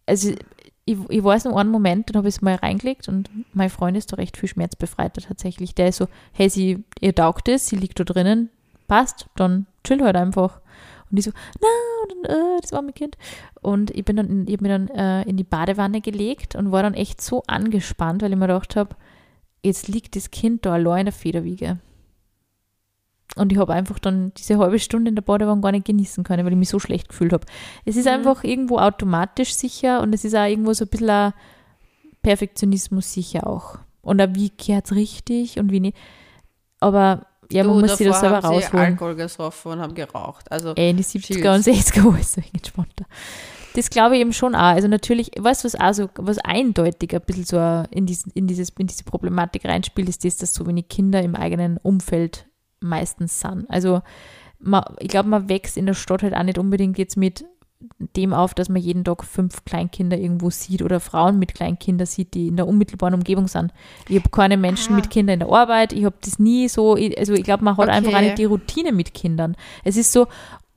[0.07, 0.33] also
[0.87, 3.97] ich, ich weiß noch einen Moment, dann habe ich es mal reingelegt und mein Freund
[3.97, 5.75] ist da recht viel schmerzbefreiter tatsächlich.
[5.75, 8.51] Der ist so, hey, sie, ihr taugt es, sie liegt da drinnen,
[8.87, 10.61] passt, dann chill halt einfach.
[11.11, 13.17] Und ich so, na, äh, das war mein Kind.
[13.63, 16.95] Und ich bin dann, ich mir dann äh, in die Badewanne gelegt und war dann
[16.95, 18.97] echt so angespannt, weil ich mir gedacht habe,
[19.65, 21.79] jetzt liegt das Kind da allein in der Federwiege.
[23.35, 26.45] und ich habe einfach dann diese halbe Stunde in der Badewanne gar nicht genießen können,
[26.47, 27.45] weil ich mich so schlecht gefühlt habe.
[27.85, 28.13] Es ist Mhm.
[28.13, 31.33] einfach irgendwo automatisch sicher und es ist auch irgendwo so ein bisschen ein
[32.23, 33.79] Perfektionismus sicher auch.
[34.01, 35.97] Und auch wie gehört es richtig und wie nicht.
[36.81, 38.87] Aber ja, man Du, muss sich das selber haben sie rausholen.
[38.87, 40.51] Alkohol gesoffen und haben geraucht.
[40.51, 41.67] Also Ey, in die 70er Cheers.
[41.67, 43.05] und 60er war es so entspannter.
[43.77, 44.61] Das glaube ich eben schon auch.
[44.74, 48.47] Also natürlich, weißt du, was auch so, was eindeutig ein bisschen so in, diesen, in,
[48.47, 52.47] dieses, in diese Problematik reinspielt, ist das, dass so wenig Kinder im eigenen Umfeld
[52.81, 53.66] meistens sind.
[53.68, 54.01] Also
[54.59, 57.45] man, ich glaube, man wächst in der Stadt halt auch nicht unbedingt jetzt mit
[58.16, 62.33] dem auf, dass man jeden Tag fünf Kleinkinder irgendwo sieht oder Frauen mit Kleinkindern sieht,
[62.33, 63.70] die in der unmittelbaren Umgebung sind.
[64.09, 64.97] Ich habe keine Menschen Ah.
[64.97, 67.91] mit Kindern in der Arbeit, ich habe das nie so, also ich glaube, man hat
[67.91, 68.24] einfach auch Okay.
[68.24, 69.57] nicht die Routine mit Kindern.
[69.85, 70.27] Es ist so,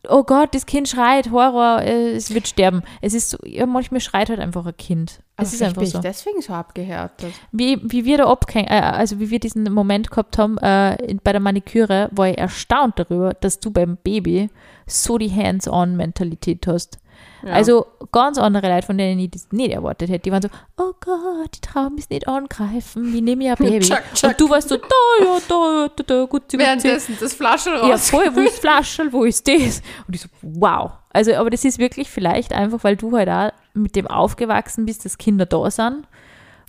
[0.08, 2.84] oh Gott, das Kind schreit, Horror, äh, es wird sterben.
[3.02, 5.22] Es ist so, ja, manchmal schreit halt einfach ein Kind.
[5.36, 6.00] aber Es ist vielleicht einfach bin ich so.
[6.00, 7.34] deswegen so abgehärtet.
[7.52, 11.20] Wie, wie wir da abgehängt, äh, also wie wir diesen Moment gehabt haben äh, in,
[11.24, 14.50] bei der Maniküre, war ich erstaunt darüber, dass du beim Baby
[14.88, 17.00] so die Hands-on-Mentalität hast.
[17.44, 17.54] Ja.
[17.54, 20.24] Also ganz andere Leute, von denen ich das nicht erwartet hätte.
[20.24, 23.80] Die waren so, oh Gott, die trauen mich nicht angreifen, wie nehme ich ein Baby?
[23.80, 24.32] Tschack, tschack.
[24.32, 26.60] Und du warst so, da, ja, da, da, da, gut, gut.
[26.60, 28.10] Währenddessen das Flaschel Ja, raus.
[28.10, 29.82] voll, wo ist das Flaschel, wo ist das?
[30.08, 30.92] Und ich so, wow.
[31.12, 35.06] Also, aber das ist wirklich vielleicht einfach, weil du halt auch mit dem aufgewachsen bist,
[35.06, 36.08] dass Kinder da sind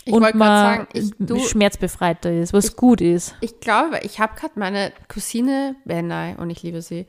[0.04, 3.34] ich und man sagen, ich, du, schmerzbefreiter ist, was gut ist.
[3.40, 7.06] ich glaube, ich habe gerade meine Cousine Benai, und ich liebe sie,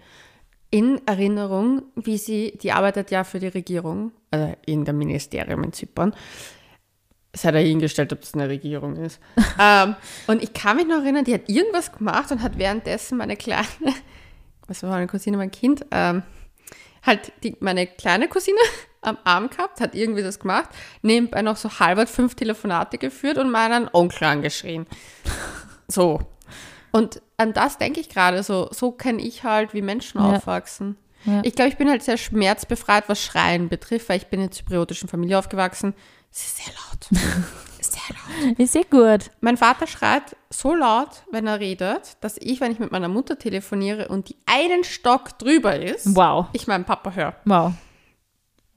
[0.71, 5.73] in Erinnerung, wie sie, die arbeitet ja für die Regierung, also in dem Ministerium in
[5.73, 6.15] Zypern.
[7.33, 9.19] Es hat dahingestellt, ob das eine Regierung ist.
[9.59, 9.95] ähm,
[10.27, 13.67] und ich kann mich noch erinnern, die hat irgendwas gemacht und hat währenddessen meine kleine,
[14.67, 16.23] was war meine Cousine, mein Kind, ähm,
[17.03, 18.59] halt die, meine kleine Cousine
[19.01, 20.69] am Arm gehabt, hat irgendwie das gemacht,
[21.01, 24.87] nebenbei noch so halbert fünf Telefonate geführt und meinen Onkel angeschrien.
[25.87, 26.21] So.
[26.91, 28.69] Und an das denke ich gerade so.
[28.71, 30.35] So kenne ich halt, wie Menschen Ja.
[30.35, 30.97] aufwachsen.
[31.25, 31.41] Ja.
[31.43, 34.51] Ich glaube, ich bin halt sehr schmerzbefreit, was Schreien betrifft, weil ich bin in einer
[34.51, 35.93] zypriotischen Familie aufgewachsen.
[36.31, 37.07] Es ist sehr laut.
[37.81, 38.01] sehr
[38.47, 38.59] laut.
[38.59, 39.29] Ist sehr gut.
[39.41, 43.37] Mein Vater schreit so laut, wenn er redet, dass ich, wenn ich mit meiner Mutter
[43.37, 46.47] telefoniere und die einen Stock drüber ist, Wow.
[46.53, 47.35] ich meinen Papa höre.
[47.45, 47.73] Wow.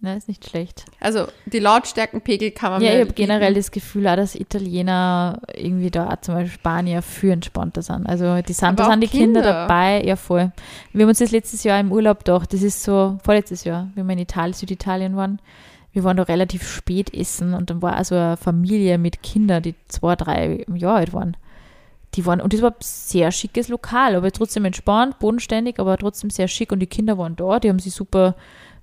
[0.05, 0.85] Na, ist nicht schlecht.
[1.01, 5.91] Also die Lautstärkenpegel kann man Ja, ich habe generell das Gefühl auch, dass Italiener irgendwie
[5.91, 8.07] da auch zum Beispiel Spanier für entspannter sind.
[8.07, 9.41] Also die sind, da sind die Kinder.
[9.41, 9.43] Kinder.
[9.43, 10.53] dabei, ja voll.
[10.93, 14.03] Wir haben uns das letztes Jahr im Urlaub gedacht, das ist so, vorletztes Jahr, wie
[14.03, 15.39] wir in Italien, Süditalien waren,
[15.95, 19.75] wir waren da relativ spät essen und dann war also eine Familie mit Kindern, die
[19.89, 21.35] zwei, drei Jahre alt waren.
[22.15, 26.29] Die waren, und das war ein sehr schickes Lokal, aber trotzdem entspannt, bodenständig, aber trotzdem
[26.29, 28.35] sehr schick und die Kinder waren da, die haben sich super,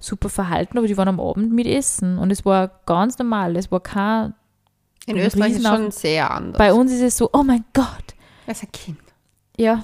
[0.02, 3.72] super verhalten, aber die waren am Abend mit Essen und es war ganz normal, es
[3.72, 4.34] war kein
[5.06, 5.84] In Österreich ist Riesenhaufen.
[5.84, 6.58] schon sehr anders.
[6.58, 7.86] bei uns ist es so, oh mein Gott.
[8.48, 8.98] Er ist ein Kind.
[9.58, 9.84] Ja.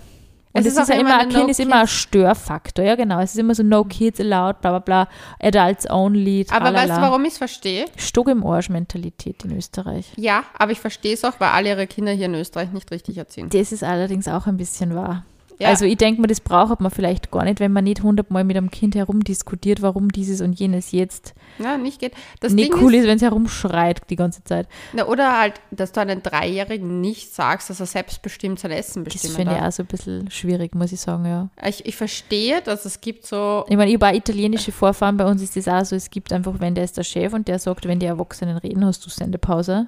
[0.54, 2.96] Und Es es, ist ist, auch ja immer ein Kind ist immer ein Störfaktor, ja
[2.96, 3.20] genau.
[3.20, 5.08] Es ist immer so No Kids allowed, bla bla bla,
[5.40, 7.02] Adults only, Aber weißt du, tralala.
[7.10, 7.86] warum ich es verstehe?
[7.96, 10.12] Stock im Arsch Mentalität in Österreich.
[10.16, 13.18] Ja, aber ich verstehe es auch, weil alle ihre Kinder hier in Österreich nicht richtig
[13.18, 13.50] erziehen.
[13.50, 15.26] Das ist allerdings auch ein bisschen wahr.
[15.60, 15.70] Ja.
[15.70, 18.58] Also ich denke mir, das braucht man vielleicht gar nicht, wenn man nicht hundertmal mit
[18.58, 22.14] einem Kind herumdiskutiert, warum dieses und jenes jetzt Ja, nicht geht.
[22.40, 24.68] Das nicht Ding cool ist, ist, wenn es herumschreit die ganze Zeit.
[24.94, 29.14] na, oder halt, dass du einem Dreijährigen nicht sagst, dass er selbstbestimmt sein Essen Das
[29.14, 31.50] bestimmen finde ich auch so ein bisschen schwierig, muss ich sagen, ja.
[31.66, 35.56] Ich, ich verstehe, dass es gibt so, Ich meine, auch italienische Vorfahren, bei uns ist
[35.56, 38.00] das auch so, es gibt einfach, wenn der ist der Chef und der sagt, wenn
[38.00, 39.88] die Erwachsenen reden, hast du Sendepause.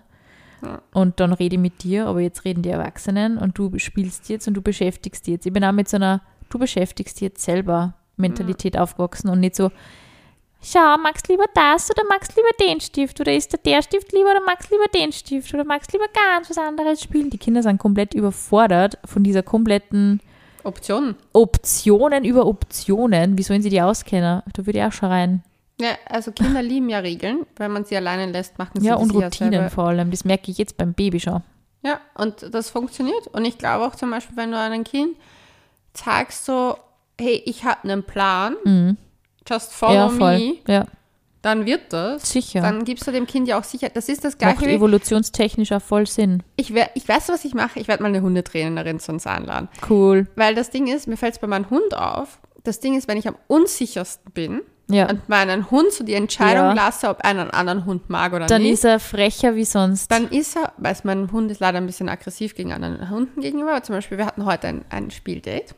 [0.62, 0.82] Ja.
[0.94, 4.48] Und dann rede ich mit dir, aber jetzt reden die Erwachsenen und du spielst jetzt
[4.48, 5.46] und du beschäftigst dich jetzt.
[5.46, 9.56] Ich bin auch mit so einer, du beschäftigst dich jetzt selber Mentalität aufgewachsen und nicht
[9.56, 9.72] so,
[10.62, 14.32] schau, magst lieber das oder magst lieber den Stift oder ist der der Stift lieber
[14.32, 17.30] oder magst lieber den Stift oder magst lieber ganz was anderes spielen.
[17.30, 20.20] Die Kinder sind komplett überfordert von dieser kompletten
[20.64, 21.16] Optionen.
[21.32, 23.38] Optionen über Optionen.
[23.38, 24.44] Wie sollen sie die auskennen?
[24.54, 25.44] Da würde ich auch schreien.
[25.80, 27.46] Ja, also Kinder lieben ja Regeln.
[27.56, 29.70] Wenn man sie alleine lässt, machen sie Ja, und ja Routinen selber.
[29.70, 30.12] vor allem.
[30.12, 31.42] Das merke ich jetzt beim Baby schon.
[31.84, 33.28] Ja, und das funktioniert.
[33.28, 35.16] Und ich glaube auch zum Beispiel, wenn du einem Kind
[35.94, 36.76] sagst so,
[37.20, 38.98] hey, ich habe einen Plan,
[39.50, 40.20] just follow Mhm.
[40.20, 40.38] ja, voll.
[40.40, 40.86] me, Ja,
[41.42, 42.30] dann wird das.
[42.30, 42.60] sicher.
[42.62, 43.96] Dann gibst du dem Kind ja auch Sicherheit.
[43.96, 46.44] Das ist das Macht Gleiche wie, evolutionstechnisch auch voll Sinn.
[46.58, 47.80] ich, wer, ich weiß, was ich mache.
[47.80, 49.70] Ich werde mal eine Hundetrainerin zu uns einladen.
[49.90, 50.28] Cool.
[50.36, 53.18] Weil das Ding ist, mir fällt es bei meinem Hund auf, das Ding ist, wenn
[53.18, 54.62] ich am unsichersten bin
[54.92, 55.08] Ja.
[55.10, 56.74] und meinen Hund so die Entscheidung Ja.
[56.74, 60.12] lasse, ob er einen anderen Hund mag oder Dann nicht, ist er frecher wie sonst.
[60.12, 63.72] dann ist er, weil mein Hund ist leider ein bisschen aggressiv gegen anderen Hunden gegenüber,
[63.72, 65.76] aber zum Beispiel, wir hatten heute ein, ein Spieldate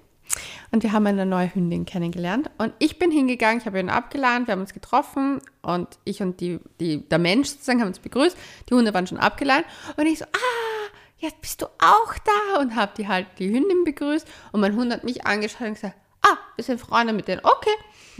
[0.71, 4.47] und wir haben eine neue Hündin kennengelernt und ich bin hingegangen, ich habe ihn abgeladen,
[4.47, 8.37] wir haben uns getroffen und ich und die, die, der Mensch sozusagen haben uns begrüßt,
[8.69, 9.65] die Hunde waren schon abgeladen
[9.97, 13.83] und ich so, ah, jetzt bist du auch da und habe die halt die Hündin
[13.83, 17.41] begrüßt und mein Hund hat mich angeschaut und gesagt, ah, wir sind Freunde mit denen,
[17.43, 17.69] okay.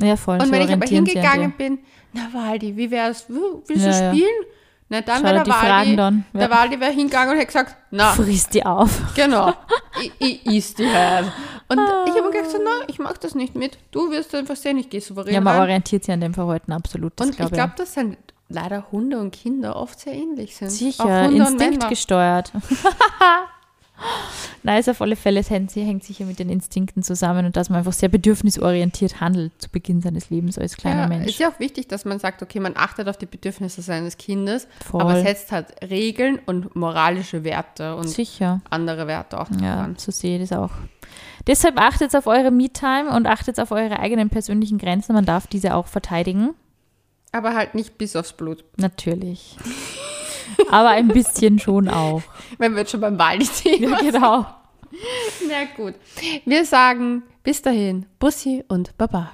[0.02, 0.42] Ja, voll.
[0.42, 1.80] Und wenn ich aber hingegangen bin,
[2.14, 4.12] na Waldi, wie wär's, Willst du Ja, ja.
[4.12, 4.46] spielen?
[4.90, 6.40] Na dann wäre der Waldi, dann, ja.
[6.42, 8.90] der Waldi wäre hingegangen und hätte gesagt, na, Friss die auf.
[9.16, 9.54] genau,
[10.02, 11.32] ich, ich iss die halt.
[11.70, 13.78] Und ich habe gesagt, so, na, ich mach das nicht mit.
[13.92, 15.62] Du wirst einfach sehen, ich gehe souverän Ja, man rein.
[15.62, 17.14] orientiert sich an dem Verhalten absolut.
[17.16, 18.18] Das Und ich glaube dass dann
[18.50, 20.72] leider Hunde und Kinder oft sehr ähnlich sind.
[20.72, 21.46] Sicher, Hunde
[24.64, 27.70] Nein, ist auf alle Fälle, es hängt, hängt sicher mit den Instinkten zusammen und dass
[27.70, 31.28] man einfach sehr bedürfnisorientiert handelt zu Beginn seines Lebens als kleiner Ja, Mensch.
[31.28, 34.68] ist ja auch wichtig, dass man sagt, okay, man achtet auf die Bedürfnisse seines Kindes,
[34.86, 35.02] Voll.
[35.02, 38.62] aber setzt halt Regeln und moralische Werte und Sicher.
[38.70, 39.96] andere Werte auch Ja, dran.
[39.98, 40.72] so sehe ich das auch.
[41.48, 45.14] Deshalb achtet auf eure Me-Time und achtet auf eure eigenen persönlichen Grenzen.
[45.14, 46.52] Man darf diese auch verteidigen.
[47.32, 48.64] Aber halt nicht bis aufs Blut.
[48.78, 49.58] Natürlich.
[50.72, 52.22] Aber ein bisschen schon auch.
[52.58, 53.80] Wenn wir jetzt schon beim sind.
[53.80, 54.46] Ja, genau.
[55.48, 55.96] Na gut.
[56.46, 59.32] Wir sagen bis dahin, Bussi und Baba.